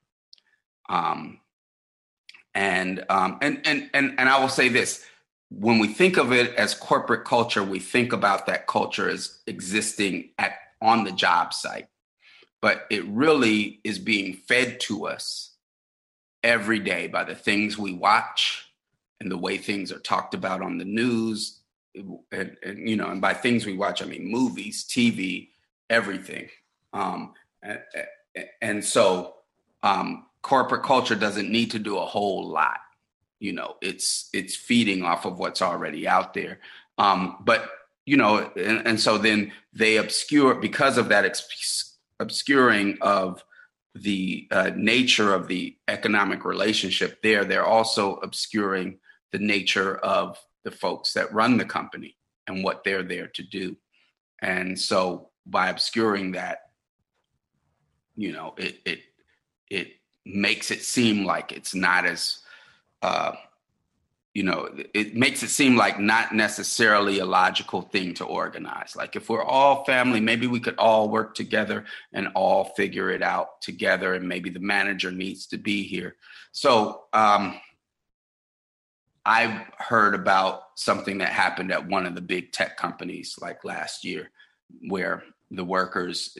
[0.88, 1.40] Um,
[2.54, 5.04] and, um, and and and and I will say this:
[5.50, 10.30] when we think of it as corporate culture, we think about that culture as existing
[10.38, 11.88] at on the job site,
[12.62, 15.54] but it really is being fed to us
[16.42, 18.69] every day by the things we watch,
[19.20, 21.60] and the way things are talked about on the news
[21.94, 25.48] and, and, you know and by things we watch i mean movies tv
[25.90, 26.48] everything.
[26.92, 27.80] Um, and,
[28.62, 29.34] and, so
[29.82, 32.78] um, corporate culture doesn't need to do a whole lot
[33.40, 36.60] you know it's it's feeding off of what's already out there.
[36.96, 37.68] Um, but
[38.06, 41.42] you know and, and, so then they obscure because of that
[42.18, 43.44] obscuring of
[43.94, 48.98] the uh, nature of the economic relationship there they're also obscuring
[49.32, 52.16] the nature of the folks that run the company
[52.46, 53.76] and what they're there to do.
[54.42, 56.70] And so by obscuring that,
[58.16, 59.00] you know, it it
[59.68, 59.92] it
[60.24, 62.40] makes it seem like it's not as
[63.02, 63.32] uh,
[64.34, 68.94] you know, it makes it seem like not necessarily a logical thing to organize.
[68.94, 73.22] Like if we're all family, maybe we could all work together and all figure it
[73.22, 76.14] out together, and maybe the manager needs to be here.
[76.52, 77.60] So um,
[79.24, 84.04] I've heard about something that happened at one of the big tech companies like last
[84.04, 84.30] year,
[84.88, 86.36] where the workers,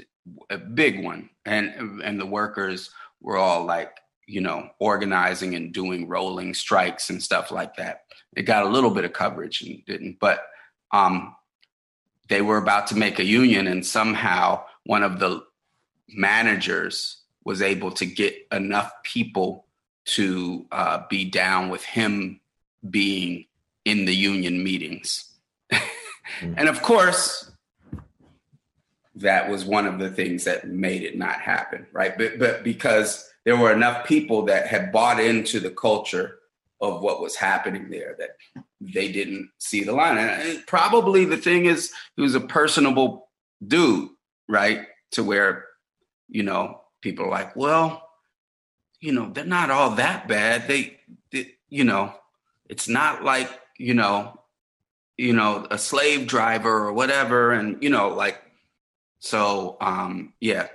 [0.48, 2.90] a big one, and and the workers
[3.20, 3.92] were all like,
[4.26, 8.04] you know, organizing and doing rolling strikes and stuff like that.
[8.34, 10.42] It got a little bit of coverage and didn't, but
[10.92, 11.34] um,
[12.28, 15.42] they were about to make a union, and somehow one of the
[16.08, 19.66] managers was able to get enough people
[20.04, 22.40] to uh, be down with him
[22.88, 23.46] being
[23.84, 25.32] in the union meetings.
[25.72, 26.54] mm-hmm.
[26.56, 27.50] And of course,
[29.16, 32.16] that was one of the things that made it not happen, right?
[32.16, 36.38] But, but because there were enough people that had bought into the culture
[36.80, 38.30] of what was happening there that
[38.80, 40.16] they didn't see the line.
[40.16, 43.28] And probably the thing is, he was a personable
[43.66, 44.08] dude,
[44.48, 44.86] right?
[45.12, 45.66] To where,
[46.28, 48.08] you know, people are like, well,
[49.00, 50.68] you know, they're not all that bad.
[50.68, 50.98] They,
[51.32, 52.14] they you know,
[52.70, 54.40] it's not like, you know,
[55.18, 57.52] you know, a slave driver or whatever.
[57.52, 58.40] And, you know, like,
[59.18, 60.68] so, um, yeah,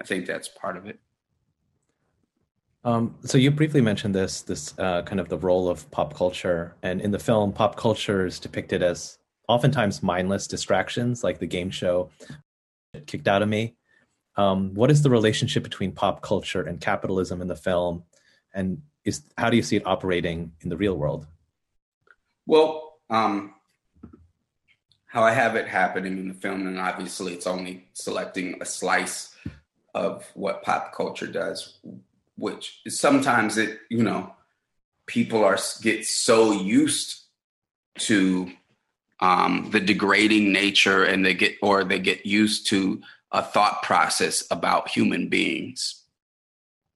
[0.00, 1.00] I think that's part of it.
[2.84, 6.74] Um, so you briefly mentioned this, this uh, kind of the role of pop culture,
[6.82, 11.70] and in the film, pop culture is depicted as oftentimes mindless distractions, like the game
[11.70, 12.10] show
[13.06, 13.76] "Kicked Out of Me."
[14.36, 18.02] Um, what is the relationship between pop culture and capitalism in the film,
[18.52, 21.26] and is how do you see it operating in the real world?
[22.46, 23.54] Well, um,
[25.06, 29.34] how I have it happening in the film, and obviously it's only selecting a slice
[29.94, 31.78] of what pop culture does,
[32.36, 34.34] which is sometimes it, you know,
[35.06, 37.24] people are get so used
[37.98, 38.50] to
[39.20, 44.44] um, the degrading nature and they get or they get used to a thought process
[44.50, 46.01] about human beings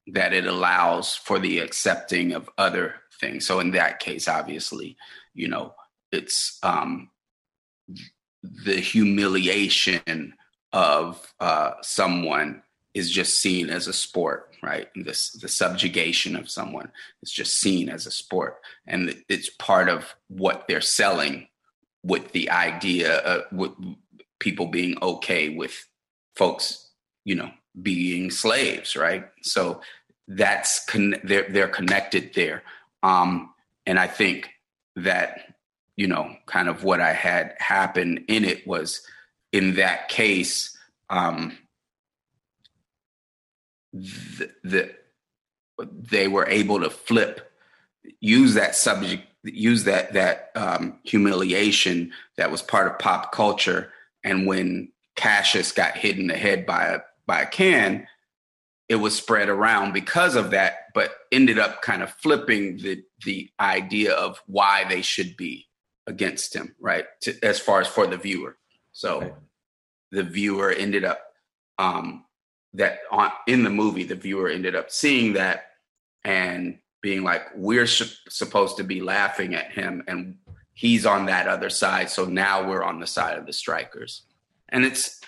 [0.08, 4.96] that it allows for the accepting of other things so in that case obviously
[5.34, 5.74] you know
[6.12, 7.10] it's um,
[8.42, 10.34] the humiliation
[10.72, 12.62] of uh, someone
[12.94, 14.88] is just seen as a sport, right?
[14.94, 16.90] And this the subjugation of someone
[17.22, 21.48] is just seen as a sport, and it's part of what they're selling
[22.02, 23.72] with the idea of with
[24.38, 25.88] people being okay with
[26.36, 26.90] folks,
[27.24, 29.26] you know, being slaves, right?
[29.42, 29.80] So
[30.28, 32.62] that's con- they're they're connected there,
[33.02, 33.52] um,
[33.86, 34.50] and I think
[34.96, 35.54] that
[35.96, 39.00] you know, kind of what I had happen in it was
[39.52, 40.76] in that case.
[41.08, 41.56] Um,
[43.92, 44.94] the, the
[45.78, 47.50] they were able to flip
[48.20, 53.90] use that subject use that that um, humiliation that was part of pop culture
[54.24, 58.06] and when cassius got hit in the head by a by a can
[58.88, 63.50] it was spread around because of that but ended up kind of flipping the the
[63.60, 65.66] idea of why they should be
[66.06, 68.56] against him right to, as far as for the viewer
[68.92, 69.34] so right.
[70.12, 71.20] the viewer ended up
[71.78, 72.24] um,
[72.74, 75.66] that on in the movie the viewer ended up seeing that
[76.24, 80.36] and being like we're sh- supposed to be laughing at him and
[80.74, 84.22] he's on that other side so now we're on the side of the strikers
[84.68, 85.20] and it's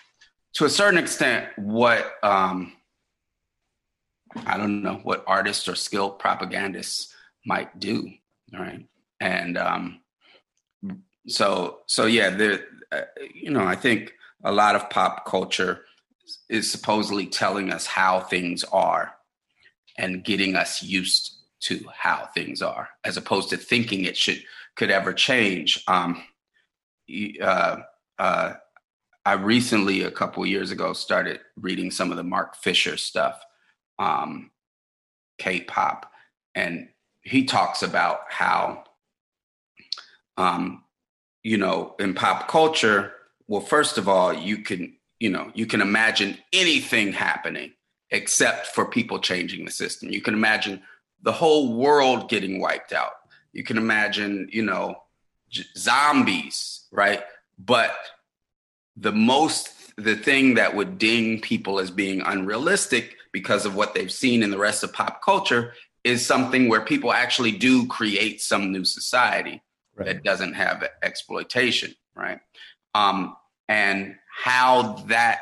[0.58, 2.72] to a certain extent what um
[4.44, 7.14] i don't know what artists or skilled propagandists
[7.46, 8.10] might do
[8.52, 8.86] right?
[9.20, 10.00] And um
[11.28, 13.02] so so yeah there uh,
[13.34, 15.84] you know i think a lot of pop culture
[16.48, 19.14] is supposedly telling us how things are
[19.96, 24.42] and getting us used to how things are as opposed to thinking it should
[24.78, 25.82] could ever change.
[25.88, 26.22] Um,
[27.42, 27.78] uh,
[28.18, 28.54] uh,
[29.28, 33.40] i recently a couple years ago started reading some of the mark fisher stuff
[33.98, 34.50] um,
[35.38, 36.04] k-punk
[36.54, 36.88] and
[37.22, 38.84] he talks about how
[40.36, 40.84] um,
[41.42, 43.12] you know in pop culture
[43.46, 47.72] well first of all you can you know, you can imagine anything happening
[48.10, 50.10] except for people changing the system.
[50.10, 50.82] You can imagine
[51.22, 53.12] the whole world getting wiped out.
[53.52, 55.02] You can imagine, you know,
[55.50, 57.22] j- zombies, right?
[57.58, 57.94] But
[59.00, 64.12] the most, the thing that would ding people as being unrealistic because of what they've
[64.12, 68.72] seen in the rest of pop culture is something where people actually do create some
[68.72, 69.62] new society
[69.94, 70.06] right.
[70.06, 72.40] that doesn't have exploitation, right?
[72.94, 73.36] Um,
[73.68, 75.40] and how that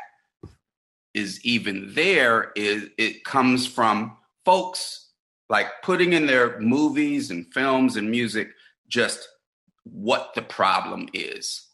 [1.15, 5.11] is even there is it comes from folks
[5.49, 8.49] like putting in their movies and films and music
[8.89, 9.29] just
[9.85, 11.66] what the problem is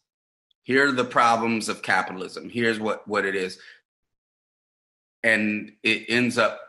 [0.63, 3.59] here are the problems of capitalism here's what what it is
[5.23, 6.61] and it ends up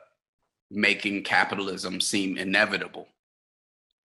[0.69, 3.07] making capitalism seem inevitable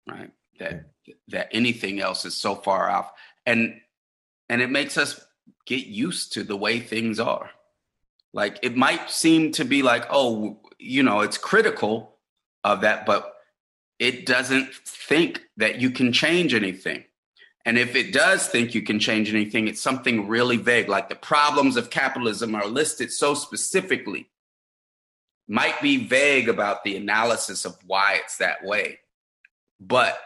[0.08, 0.86] right that
[1.28, 3.12] that anything else is so far off
[3.46, 3.80] and
[4.48, 5.24] and it makes us
[5.66, 7.50] get used to the way things are.
[8.32, 12.16] Like it might seem to be like, oh, you know, it's critical
[12.62, 13.32] of that, but
[13.98, 17.04] it doesn't think that you can change anything.
[17.64, 20.88] And if it does think you can change anything, it's something really vague.
[20.88, 24.28] Like the problems of capitalism are listed so specifically,
[25.48, 28.98] might be vague about the analysis of why it's that way.
[29.80, 30.18] But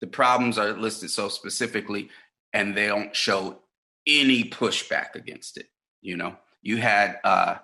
[0.00, 2.10] the problems are listed so specifically
[2.52, 3.58] and they don't show
[4.06, 5.68] any pushback against it.
[6.02, 7.56] You know, you had uh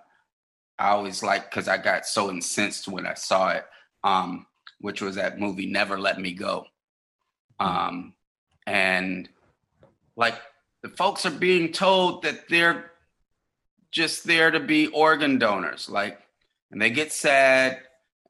[0.79, 3.65] I always like because I got so incensed when I saw it,
[4.03, 4.47] um,
[4.81, 6.67] which was that movie Never Let Me Go.
[7.61, 8.15] Um,
[8.67, 9.29] and
[10.17, 10.35] like
[10.83, 12.91] the folks are being told that they're
[13.91, 16.19] just there to be organ donors, like,
[16.71, 17.81] and they get sad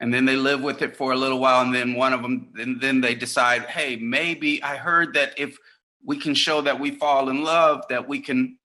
[0.01, 2.53] and then they live with it for a little while and then one of them
[2.57, 5.57] and then they decide hey maybe i heard that if
[6.05, 8.59] we can show that we fall in love, that we can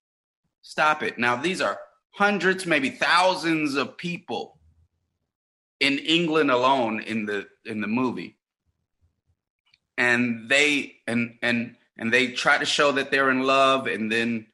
[0.62, 1.18] stop it.
[1.18, 1.80] Now, these are
[2.12, 4.58] hundreds, maybe thousands of people
[5.80, 8.38] in England alone in the in the movie.
[9.98, 14.48] And they and and and they try to show that they're in love and then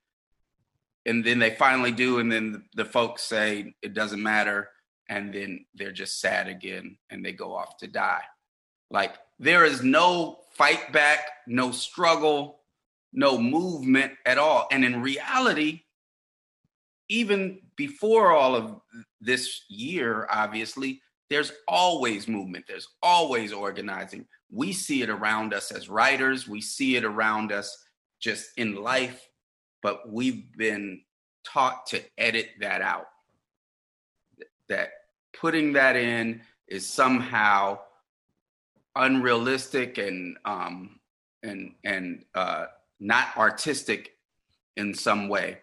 [1.05, 4.69] and then they finally do and then the folks say it doesn't matter
[5.09, 8.23] and then they're just sad again and they go off to die
[8.89, 12.61] Like there is no fight back, no struggle,
[13.11, 14.67] no movement at all.
[14.71, 15.81] And in reality,
[17.09, 18.79] even before all of
[19.19, 24.25] this year, obviously, there's always movement, there's always organizing.
[24.53, 27.75] We see it around us as writers, we see it around us
[28.19, 29.27] just in life,
[29.81, 31.01] but we've been
[31.43, 33.07] taught to edit that out.
[34.69, 34.89] That
[35.33, 37.79] putting that in is somehow
[38.95, 40.99] unrealistic and um,
[41.41, 42.65] and and uh,
[42.99, 44.11] not artistic
[44.77, 45.59] in some way,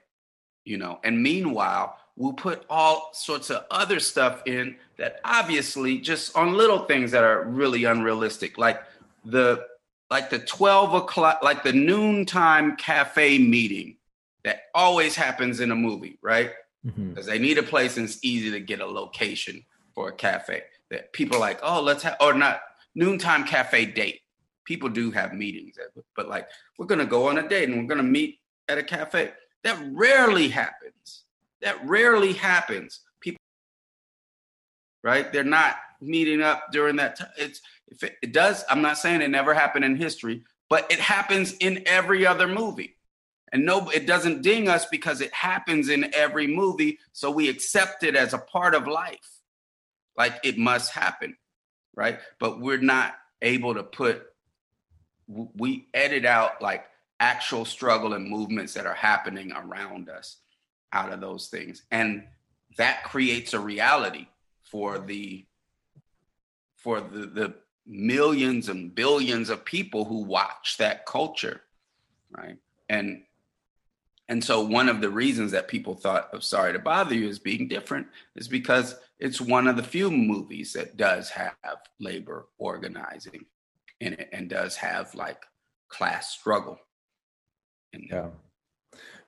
[0.65, 0.99] you know.
[1.05, 6.81] And meanwhile, we'll put all sorts of other stuff in that obviously just on little
[6.81, 8.83] things that are really unrealistic, like
[9.25, 9.67] the
[10.11, 13.97] like the 12 o'clock, like the noontime cafe meeting
[14.45, 16.51] that always happens in a movie, right?
[16.85, 17.25] Because mm-hmm.
[17.25, 19.65] they need a place and it's easy to get a location
[19.95, 20.65] for a cafe.
[20.91, 22.61] That people are like, oh, let's have, or not
[22.95, 24.21] noontime cafe date.
[24.67, 25.77] People do have meetings,
[26.15, 29.33] but like we're gonna go on a date and we're gonna meet at a cafe.
[29.65, 31.20] That rarely happens.
[31.63, 33.01] That rarely happens.
[33.21, 33.41] People,
[35.03, 35.33] right?
[35.33, 37.31] They're not meeting up during that time.
[37.37, 38.65] It's if it, it does.
[38.71, 42.97] I'm not saying it never happened in history, but it happens in every other movie.
[43.53, 46.99] And no, it doesn't ding us because it happens in every movie.
[47.13, 49.41] So we accept it as a part of life.
[50.17, 51.37] Like it must happen
[51.95, 52.19] right?
[52.39, 54.23] But we're not able to put,
[55.29, 56.85] we edit out like
[57.21, 60.37] actual struggle and movements that are happening around us
[60.93, 61.83] out of those things.
[61.91, 62.25] And
[62.77, 64.27] that creates a reality
[64.63, 65.45] for the
[66.77, 67.55] for the, the
[67.87, 71.61] millions and billions of people who watch that culture
[72.31, 72.57] right
[72.89, 73.23] and
[74.31, 77.41] and so one of the reasons that people thought of Sorry to Bother You as
[77.41, 81.53] being different is because it's one of the few movies that does have
[81.99, 83.45] labor organizing
[83.99, 85.43] in it and does have like
[85.89, 86.79] class struggle.
[87.93, 88.29] yeah.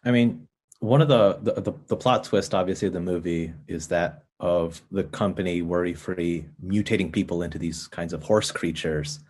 [0.04, 0.46] I mean,
[0.82, 4.82] one of the, the, the the plot twist obviously of the movie is that of
[4.90, 9.20] the company worry free mutating people into these kinds of horse creatures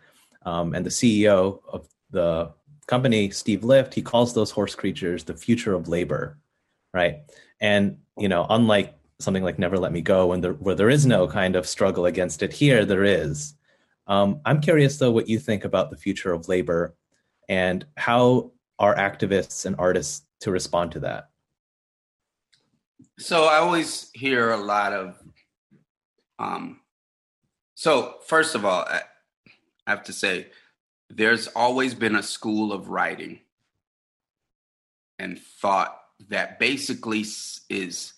[0.46, 2.50] um, and the ceo of the
[2.86, 6.38] company, Steve Lift, he calls those horse creatures the future of labor,
[6.92, 7.22] right?
[7.60, 11.06] And you know, unlike something like Never Let Me Go, when there, where there is
[11.06, 13.54] no kind of struggle against it, here there is.
[14.06, 16.94] Um, I'm curious though what you think about the future of labor
[17.48, 21.30] and how are activists and artists to respond to that.
[23.18, 25.18] So I always hear a lot of.
[26.38, 26.80] Um,
[27.74, 29.02] so first of all, I
[29.86, 30.48] have to say
[31.10, 33.40] there's always been a school of writing
[35.18, 35.98] and thought
[36.28, 37.24] that basically
[37.68, 38.14] is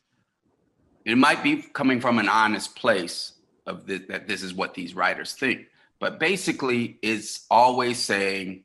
[1.04, 3.32] it might be coming from an honest place
[3.66, 5.66] of the, that this is what these writers think
[5.98, 8.62] but basically it's always saying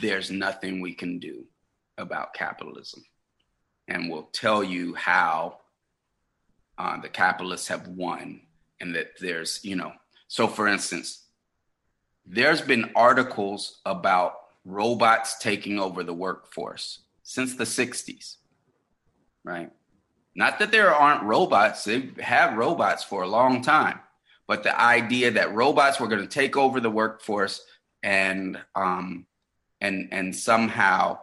[0.00, 1.44] there's nothing we can do
[1.96, 3.02] about capitalism
[3.88, 5.58] and we'll tell you how
[6.78, 8.40] uh, the capitalists have won
[8.80, 9.92] and that there's you know
[10.28, 11.24] so for instance
[12.26, 18.36] there's been articles about robots taking over the workforce since the 60s,
[19.44, 19.70] right?
[20.34, 24.00] Not that there aren't robots, they've had robots for a long time,
[24.46, 27.64] but the idea that robots were going to take over the workforce
[28.02, 29.26] and um,
[29.80, 31.18] and and somehow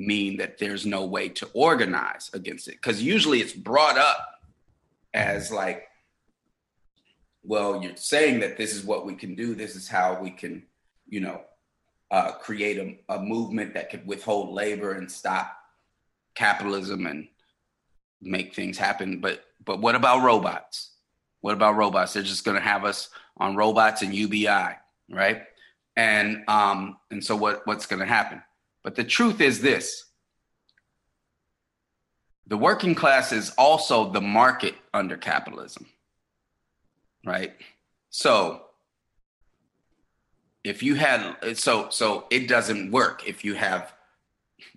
[0.00, 4.40] mean that there's no way to organize against it because usually it's brought up
[5.12, 5.90] as like
[7.42, 9.54] well, you're saying that this is what we can do.
[9.54, 10.62] This is how we can,
[11.08, 11.40] you know,
[12.10, 12.78] uh, create
[13.08, 15.56] a, a movement that could withhold labor and stop
[16.34, 17.28] capitalism and
[18.20, 19.20] make things happen.
[19.20, 20.90] But but what about robots?
[21.40, 22.12] What about robots?
[22.12, 24.76] They're just going to have us on robots and UBI,
[25.10, 25.42] right?
[25.96, 28.42] And um, and so what what's going to happen?
[28.82, 30.04] But the truth is this:
[32.46, 35.86] the working class is also the market under capitalism
[37.24, 37.52] right?
[38.10, 38.62] So
[40.64, 43.94] if you had so so it doesn't work if you have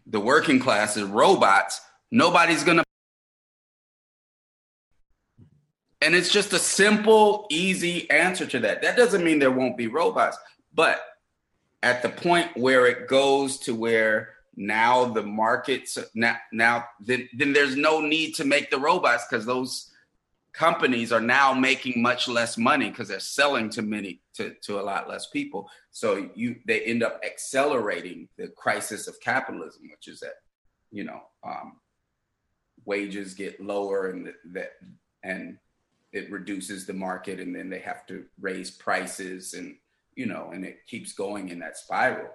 [0.06, 1.82] the working class is robots,
[2.12, 2.84] nobody's gonna
[6.02, 8.82] and it's just a simple, easy answer to that.
[8.82, 10.38] That doesn't mean there won't be robots,
[10.74, 11.02] but
[11.84, 17.54] at the point where it goes to where now the markets now, now then, then
[17.54, 19.92] there's no need to make the robots because those
[20.54, 24.82] companies are now making much less money because they're selling to many to, to a
[24.82, 25.70] lot less people.
[25.92, 30.36] So you they end up accelerating the crisis of capitalism which is that
[30.92, 31.74] you know um,
[32.86, 34.72] wages get lower and that
[35.24, 35.58] and
[36.14, 39.76] it reduces the market and then they have to raise prices and
[40.16, 42.30] you know, and it keeps going in that spiral,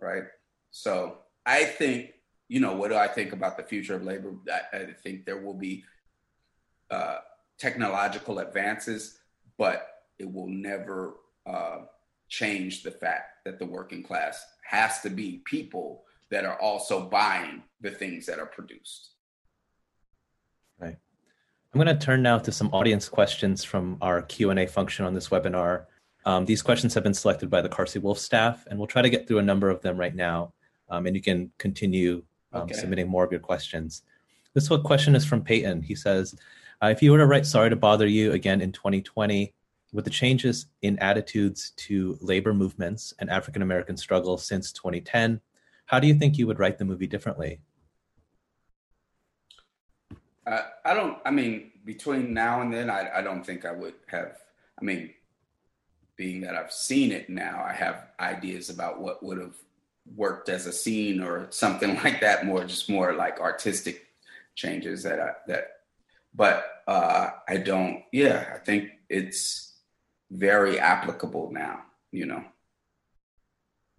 [0.00, 0.24] right?
[0.70, 2.12] So I think,
[2.48, 4.34] you know, what do I think about the future of labor?
[4.52, 5.84] I, I think there will be
[6.90, 7.18] uh,
[7.58, 9.18] technological advances,
[9.56, 9.86] but
[10.18, 11.14] it will never
[11.46, 11.82] uh,
[12.28, 17.62] change the fact that the working class has to be people that are also buying
[17.80, 19.10] the things that are produced.
[20.78, 20.96] Right.
[21.72, 25.28] I'm going to turn now to some audience questions from our Q&A function on this
[25.28, 25.84] webinar.
[26.26, 29.10] Um, these questions have been selected by the Carsey Wolf staff, and we'll try to
[29.10, 30.52] get through a number of them right now.
[30.88, 32.22] Um, and you can continue
[32.52, 32.74] um, okay.
[32.74, 34.02] submitting more of your questions.
[34.54, 35.82] This one question is from Peyton.
[35.82, 36.34] He says,
[36.82, 39.52] uh, if you were to write Sorry to Bother You again in 2020,
[39.92, 45.40] with the changes in attitudes to labor movements and African American struggles since 2010,
[45.86, 47.60] how do you think you would write the movie differently?
[50.46, 53.94] Uh, I don't, I mean, between now and then, I, I don't think I would
[54.08, 54.36] have,
[54.80, 55.10] I mean,
[56.16, 59.56] being that I've seen it now, I have ideas about what would have
[60.16, 64.06] worked as a scene or something like that, more just more like artistic
[64.54, 65.70] changes that I, that,
[66.34, 69.64] but uh, I don't, yeah, I think it's,
[70.34, 71.82] very applicable now.
[72.12, 72.44] You know,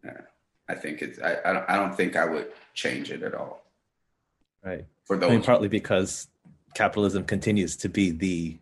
[0.04, 0.22] yeah.
[0.70, 1.20] I think it's.
[1.20, 1.70] I, I don't.
[1.70, 3.64] I don't think I would change it at all.
[4.64, 4.86] Right.
[5.06, 6.28] For those, I mean, partly because
[6.74, 8.58] capitalism continues to be the.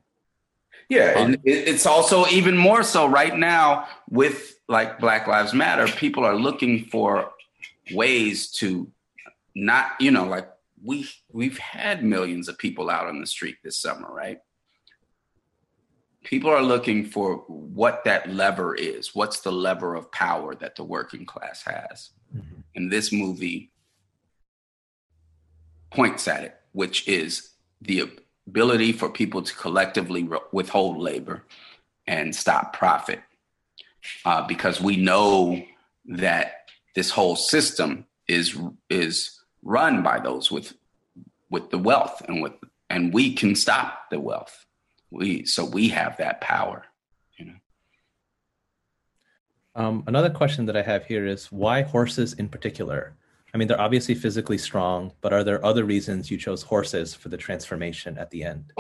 [0.89, 5.87] Yeah, and it's also even more so right now with like Black Lives Matter.
[5.87, 7.31] People are looking for
[7.91, 8.91] ways to
[9.55, 10.49] not, you know, like
[10.83, 14.39] we we've had millions of people out on the street this summer, right?
[16.23, 19.13] people are looking for what that lever is.
[19.13, 22.11] What's the lever of power that the working class has?
[22.35, 22.61] Mm-hmm.
[22.75, 23.71] And this movie
[25.91, 28.09] points at it, which is the
[28.47, 31.43] ability for people to collectively withhold labor
[32.07, 33.21] and stop profit.
[34.25, 35.63] Uh, because we know
[36.05, 38.57] that this whole system is
[38.89, 40.73] is run by those with
[41.49, 42.53] with the wealth and with
[42.89, 44.65] and we can stop the wealth.
[45.09, 46.85] We so we have that power
[47.37, 47.53] you know?
[49.75, 53.15] Um, another question that i have here is why horses in particular
[53.53, 57.29] i mean they're obviously physically strong but are there other reasons you chose horses for
[57.29, 58.71] the transformation at the end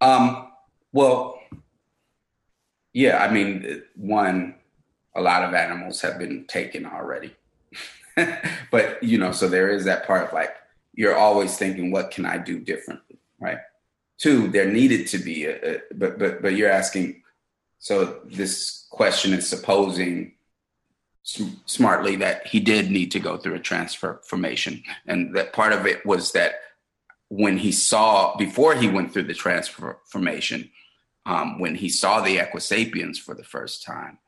[0.00, 0.50] um
[0.92, 1.38] well
[2.92, 4.54] yeah i mean one
[5.16, 7.34] a lot of animals have been taken already
[8.70, 10.54] but you know so there is that part of like
[10.94, 13.58] you're always thinking what can i do differently right
[14.20, 17.22] Two, there needed to be a, a but but but you're asking.
[17.78, 20.34] So this question is supposing
[21.22, 26.04] smartly that he did need to go through a transformation, and that part of it
[26.04, 26.54] was that
[27.28, 30.70] when he saw before he went through the transformation,
[31.26, 34.18] um, when he saw the Equisapiens for the first time,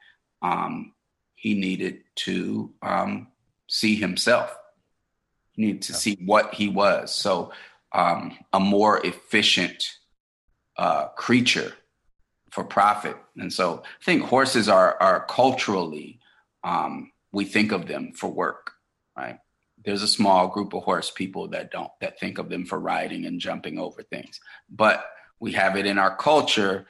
[0.42, 0.92] um,
[1.34, 3.28] he needed to um,
[3.68, 4.56] see himself.
[5.52, 7.12] He needed to see what he was.
[7.12, 7.52] So
[7.92, 9.98] um, a more efficient
[10.76, 11.72] uh, creature
[12.50, 13.16] for profit.
[13.36, 16.20] And so I think horses are, are culturally,
[16.64, 18.72] um, we think of them for work,
[19.16, 19.38] right?
[19.84, 23.24] There's a small group of horse people that don't, that think of them for riding
[23.24, 24.40] and jumping over things.
[24.70, 25.04] But
[25.40, 26.86] we have it in our culture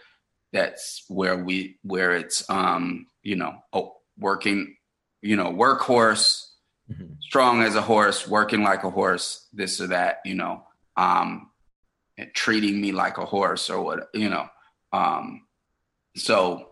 [0.53, 4.77] that's where we, where it's, um, you know, oh, working,
[5.23, 6.45] you know, workhorse,
[6.91, 7.15] mm-hmm.
[7.23, 10.65] strong as a horse, working like a horse, this or that, you know
[10.97, 11.51] um,
[12.35, 14.49] treating me like a horse or what, you know.
[14.93, 15.47] Um,
[16.17, 16.69] so,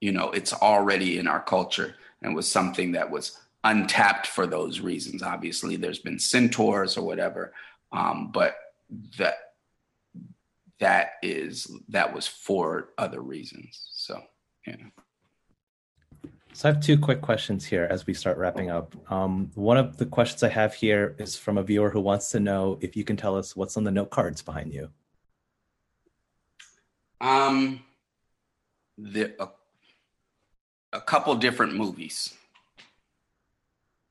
[0.00, 1.94] you know, it's already in our culture
[2.26, 5.22] and was something that was untapped for those reasons.
[5.22, 7.54] Obviously, there's been centaurs or whatever,
[7.92, 8.56] um, but
[9.16, 9.34] that
[10.78, 13.86] that is that was for other reasons.
[13.92, 14.20] So,
[14.66, 14.90] know.
[16.52, 18.94] So I have two quick questions here as we start wrapping up.
[19.12, 22.40] Um, one of the questions I have here is from a viewer who wants to
[22.40, 24.90] know if you can tell us what's on the note cards behind you.
[27.20, 27.80] Um,
[28.98, 29.34] the
[30.96, 32.34] a, couple different movies.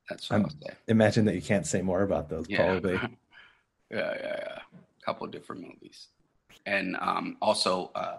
[0.10, 0.76] That's what I'm, say.
[0.88, 2.58] Imagine that you can't say more about those, yeah.
[2.58, 2.94] probably.
[3.92, 4.60] yeah, yeah, yeah.
[5.02, 6.08] A couple different movies,
[6.66, 8.18] and um, also uh,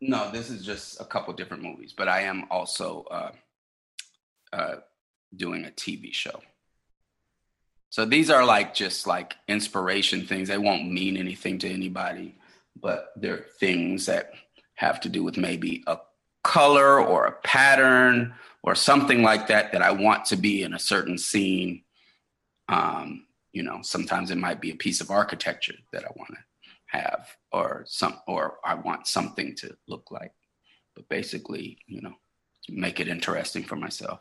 [0.00, 3.30] no, this is just a couple different movies, but I am also uh,
[4.52, 4.76] uh,
[5.34, 6.42] doing a TV show.
[7.88, 10.48] So these are like just like inspiration things.
[10.48, 12.36] They won't mean anything to anybody,
[12.80, 14.32] but they're things that
[14.74, 15.96] have to do with maybe a
[16.46, 18.32] color or a pattern
[18.62, 21.82] or something like that that I want to be in a certain scene.
[22.68, 26.38] Um, you know, sometimes it might be a piece of architecture that I want to
[26.98, 30.32] have or some or I want something to look like.
[30.94, 32.14] but basically, you know,
[32.68, 34.20] make it interesting for myself.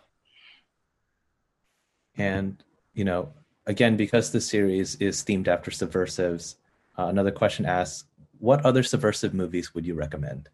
[2.18, 2.64] And
[2.94, 3.34] you know,
[3.68, 6.56] again, because the series is themed after subversives,
[6.98, 8.06] uh, another question asks,
[8.40, 10.50] what other subversive movies would you recommend?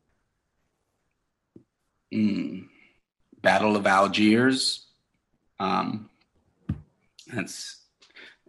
[2.13, 2.67] Mm.
[3.41, 4.85] Battle of Algiers.
[5.59, 6.09] Um,
[7.33, 7.81] that's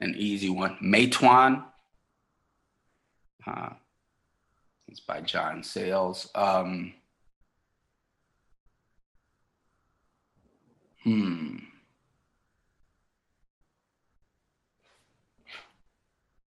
[0.01, 0.77] an easy one.
[0.83, 1.65] Matewan.
[3.47, 3.71] Uh,
[4.89, 6.31] it's by John Sayles.
[6.35, 6.95] Um,
[11.03, 11.57] hmm.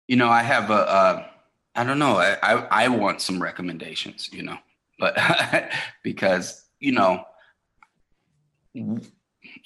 [0.07, 0.75] You know, I have a.
[0.75, 1.31] a
[1.77, 2.19] I don't know.
[2.19, 4.29] I, I, I want some recommendations.
[4.33, 4.59] You know,
[4.99, 5.19] but
[6.03, 7.24] because you know,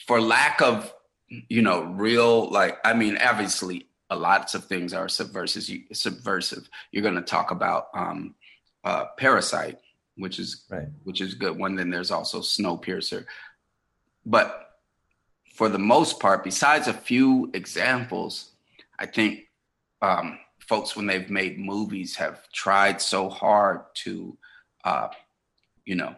[0.07, 0.95] for lack of
[1.49, 5.69] you know real like I mean, obviously, a lots of things are subversive.
[5.69, 6.69] You, subversive.
[6.93, 8.37] You're going to talk about um,
[8.85, 9.79] uh, Parasite,
[10.17, 10.89] which is right.
[11.03, 11.75] which is a good one.
[11.75, 13.25] Then there's also Snowpiercer,
[14.25, 14.65] but
[15.55, 18.53] for the most part, besides a few examples,
[18.97, 19.49] I think
[20.01, 24.39] um, folks when they've made movies have tried so hard to,
[24.85, 25.09] uh,
[25.85, 26.15] you know,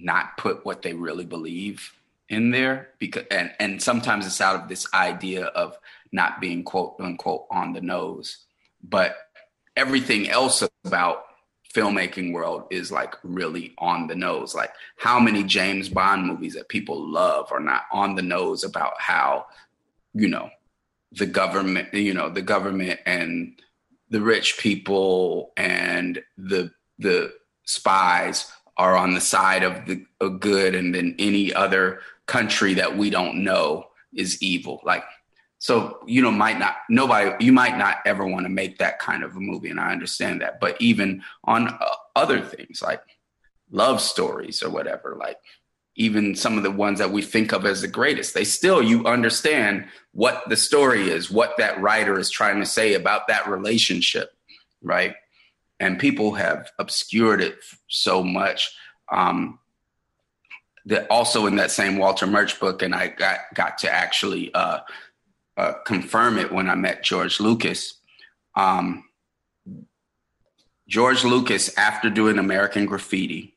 [0.00, 1.92] not put what they really believe
[2.28, 5.78] in there because and and sometimes it's out of this idea of
[6.12, 8.44] not being quote unquote on the nose.
[8.82, 9.16] But
[9.76, 11.24] everything else about
[11.74, 14.54] filmmaking world is like really on the nose.
[14.54, 18.94] Like how many james bond movies that people love are not on the nose about
[18.98, 19.46] how
[20.14, 20.50] you know
[21.12, 23.60] the government you know the government and
[24.10, 27.32] the rich people and the the
[27.64, 32.96] spies are on the side of the of good and then any other country that
[32.96, 34.80] we don't know is evil.
[34.84, 35.04] Like
[35.58, 39.24] so you know might not nobody you might not ever want to make that kind
[39.24, 40.60] of a movie and i understand that.
[40.60, 43.02] But even on uh, other things like
[43.70, 45.38] love stories or whatever like
[45.96, 49.04] even some of the ones that we think of as the greatest they still you
[49.06, 54.30] understand what the story is what that writer is trying to say about that relationship
[54.82, 55.14] right
[55.80, 57.58] and people have obscured it
[57.88, 58.74] so much
[59.10, 59.58] um,
[60.86, 64.80] that also in that same Walter Murch book, and I got got to actually uh,
[65.56, 67.94] uh, confirm it when I met George Lucas.
[68.54, 69.04] Um,
[70.88, 73.56] George Lucas, after doing American Graffiti,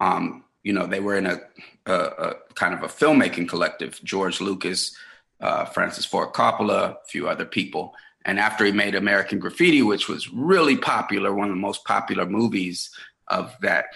[0.00, 1.40] um, you know, they were in a,
[1.86, 3.98] a, a, kind of a filmmaking collective.
[4.04, 4.94] George Lucas,
[5.40, 7.94] uh, Francis Ford Coppola, a few other people.
[8.26, 12.26] And after he made American Graffiti, which was really popular, one of the most popular
[12.26, 12.90] movies
[13.28, 13.86] of that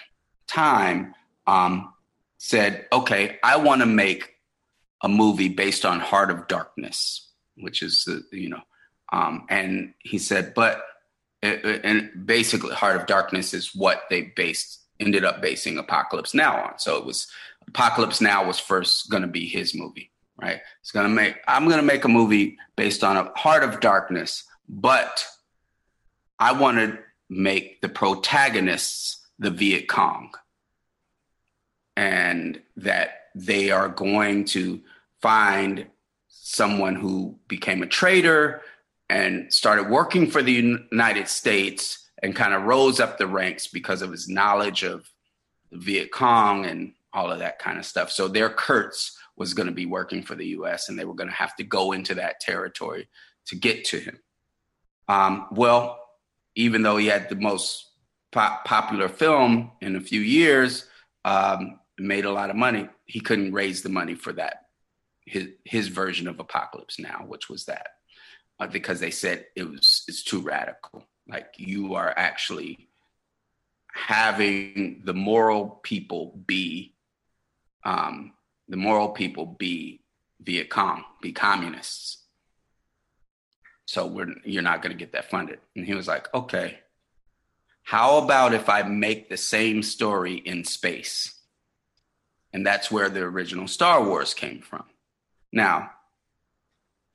[0.47, 1.15] time,
[1.49, 1.93] um,
[2.39, 4.37] said, okay, I want to make
[5.03, 8.63] a movie based on Heart of Darkness, which is, you know,
[9.13, 10.81] um, and he said, but,
[11.43, 16.79] and basically Heart of Darkness is what they based, ended up basing Apocalypse Now on.
[16.79, 17.27] So it was,
[17.67, 20.10] Apocalypse Now was first going to be his movie,
[20.41, 20.61] right?
[20.81, 25.25] It's to make, I'm to make a movie based on a Heart of Darkness, but
[26.39, 30.33] I want to make the protagonists the Viet Cong
[31.97, 34.81] and that they are going to
[35.21, 35.87] find
[36.29, 38.63] someone who became a traitor
[39.09, 44.03] and started working for the United States and kind of rose up the ranks because
[44.03, 45.11] of his knowledge of
[45.71, 48.11] the Viet Cong and all of that kind of stuff.
[48.11, 51.31] So their Kurtz was going to be working for the US and they were going
[51.31, 53.09] to have to go into that territory
[53.47, 54.21] to get to him.
[55.09, 55.99] Um, well,
[56.55, 57.87] even though he had the most
[58.33, 60.87] popular film in a few years,
[61.25, 62.89] um, made a lot of money.
[63.07, 64.67] He couldn't raise the money for that
[65.31, 67.87] his his version of Apocalypse Now, which was that
[68.59, 71.07] uh, because they said it was it's too radical.
[71.27, 72.89] Like you are actually
[73.93, 76.95] having the moral people be
[77.85, 78.33] um,
[78.71, 80.01] the moral people be
[80.41, 82.19] Viet Cong, be communists.
[83.85, 85.59] So we're you're not going to get that funded.
[85.75, 86.79] And he was like, okay,
[87.83, 91.35] how about if I make the same story in space?
[92.53, 94.85] And that's where the original Star Wars came from.
[95.53, 95.91] Now,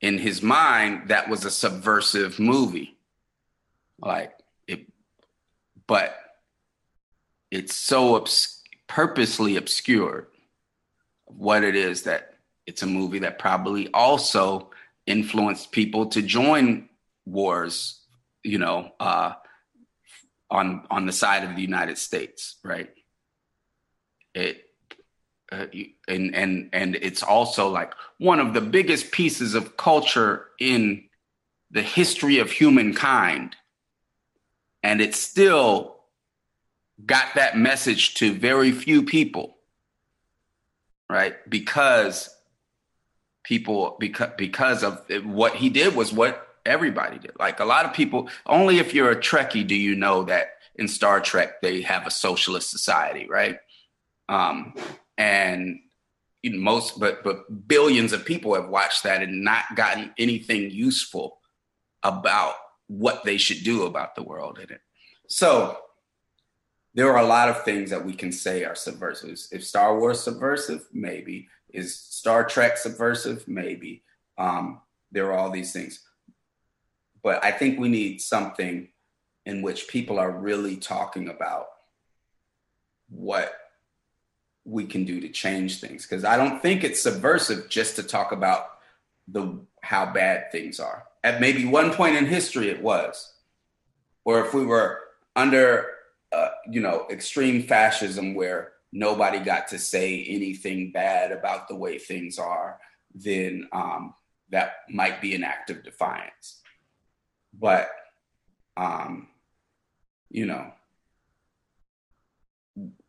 [0.02, 2.98] in his mind, that was a subversive movie.
[3.98, 4.34] Like
[4.68, 4.86] it,
[5.86, 6.14] but
[7.50, 10.26] it's so obs- purposely obscured
[11.26, 12.34] what it is that
[12.66, 14.70] it's a movie that probably also
[15.06, 16.88] influenced people to join
[17.24, 18.00] wars,
[18.42, 19.34] you know, uh,
[20.50, 22.90] on on the side of the United States, right?
[24.34, 24.64] It
[25.52, 25.66] uh,
[26.08, 31.04] and and and it's also like one of the biggest pieces of culture in
[31.70, 33.56] the history of humankind
[34.86, 35.96] and it still
[37.04, 39.55] got that message to very few people,
[41.08, 41.36] right?
[41.48, 42.30] Because
[43.44, 47.32] people because because of what he did was what everybody did.
[47.38, 50.88] Like a lot of people, only if you're a Trekkie do you know that in
[50.88, 53.58] Star Trek they have a socialist society, right?
[54.28, 54.74] Um,
[55.16, 55.78] and
[56.44, 61.38] most, but but billions of people have watched that and not gotten anything useful
[62.02, 62.54] about
[62.88, 64.80] what they should do about the world in it.
[65.28, 65.78] So
[66.96, 69.38] there are a lot of things that we can say are subversive.
[69.52, 71.48] If Star Wars subversive, maybe.
[71.68, 73.46] Is Star Trek subversive?
[73.46, 74.02] Maybe.
[74.38, 74.80] Um,
[75.12, 76.00] there are all these things.
[77.22, 78.88] But I think we need something
[79.44, 81.66] in which people are really talking about
[83.10, 83.52] what
[84.64, 88.32] we can do to change things because i don't think it's subversive just to talk
[88.32, 88.78] about
[89.28, 93.32] the how bad things are at maybe one point in history it was
[94.24, 94.98] or if we were
[95.36, 95.95] under
[96.36, 101.98] uh, you know extreme fascism where nobody got to say anything bad about the way
[101.98, 102.78] things are
[103.14, 104.14] then um,
[104.50, 106.60] that might be an act of defiance.
[107.58, 107.88] But
[108.76, 109.28] um,
[110.30, 110.72] you know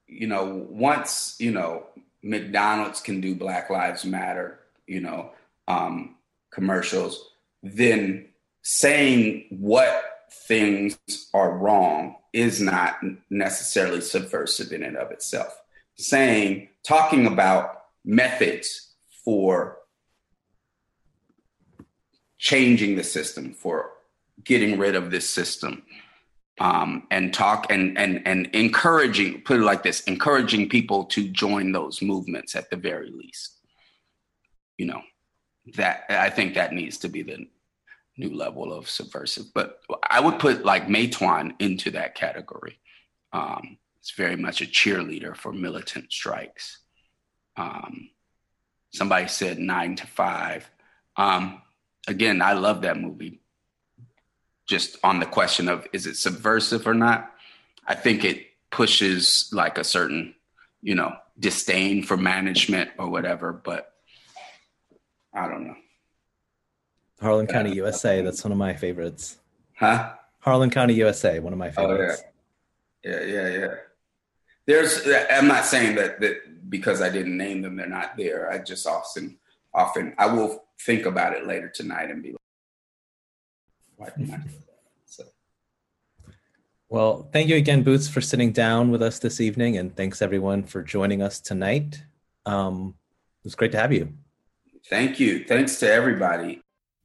[0.08, 1.86] you know, once, you know,
[2.24, 5.32] McDonald's can do Black Lives Matter, you know,
[5.68, 6.16] um,
[6.50, 7.30] commercials,
[7.62, 8.28] then
[8.62, 10.04] saying what
[10.48, 10.98] things
[11.34, 13.00] are wrong is not
[13.32, 15.60] necessarily subversive in and of itself.
[15.96, 18.94] Saying, talking about methods
[19.26, 19.80] for
[22.38, 23.90] changing the system, for
[24.44, 25.82] getting rid of this system,
[26.60, 31.72] um, and talk and and and encouraging put it like this encouraging people to join
[31.72, 33.60] those movements at the very least
[34.80, 35.02] you know
[35.76, 37.48] that i think that needs to be the
[38.18, 39.46] new level of subversive.
[39.54, 42.80] But i would put like Matewan into that category.
[43.32, 46.80] Um, it's very much a cheerleader for militant strikes.
[47.56, 48.10] Um,
[48.92, 50.70] somebody said nine to five.
[51.16, 51.62] Um,
[52.08, 53.42] again i love that movie.
[54.68, 57.32] Just on the question of is it subversive or not,
[57.88, 60.36] I think it pushes like a certain,
[60.82, 63.54] you know, disdain for management or whatever.
[63.54, 63.94] But
[65.34, 65.76] I don't know.
[67.22, 68.22] Harlan County, USA.
[68.22, 69.38] That's one of my favorites.
[69.76, 70.14] Huh?
[70.40, 71.40] Harlan County, USA.
[71.40, 72.24] One of my favorites.
[72.26, 72.30] Oh,
[73.04, 73.20] yeah.
[73.22, 73.76] yeah, yeah, yeah.
[74.66, 75.08] There's.
[75.32, 78.52] I'm not saying that that because I didn't name them, they're not there.
[78.52, 79.38] I just often,
[79.74, 82.36] often, I will think about it later tonight and be
[83.96, 84.42] Why not?
[85.06, 85.24] so.
[86.90, 90.64] Well, thank you again, Boots, for sitting down with us this evening, and thanks everyone
[90.64, 92.04] for joining us tonight.
[92.46, 92.96] Um,
[93.42, 94.14] it was great to have you.
[94.90, 95.46] Thank you.
[95.46, 96.62] Thanks to everybody.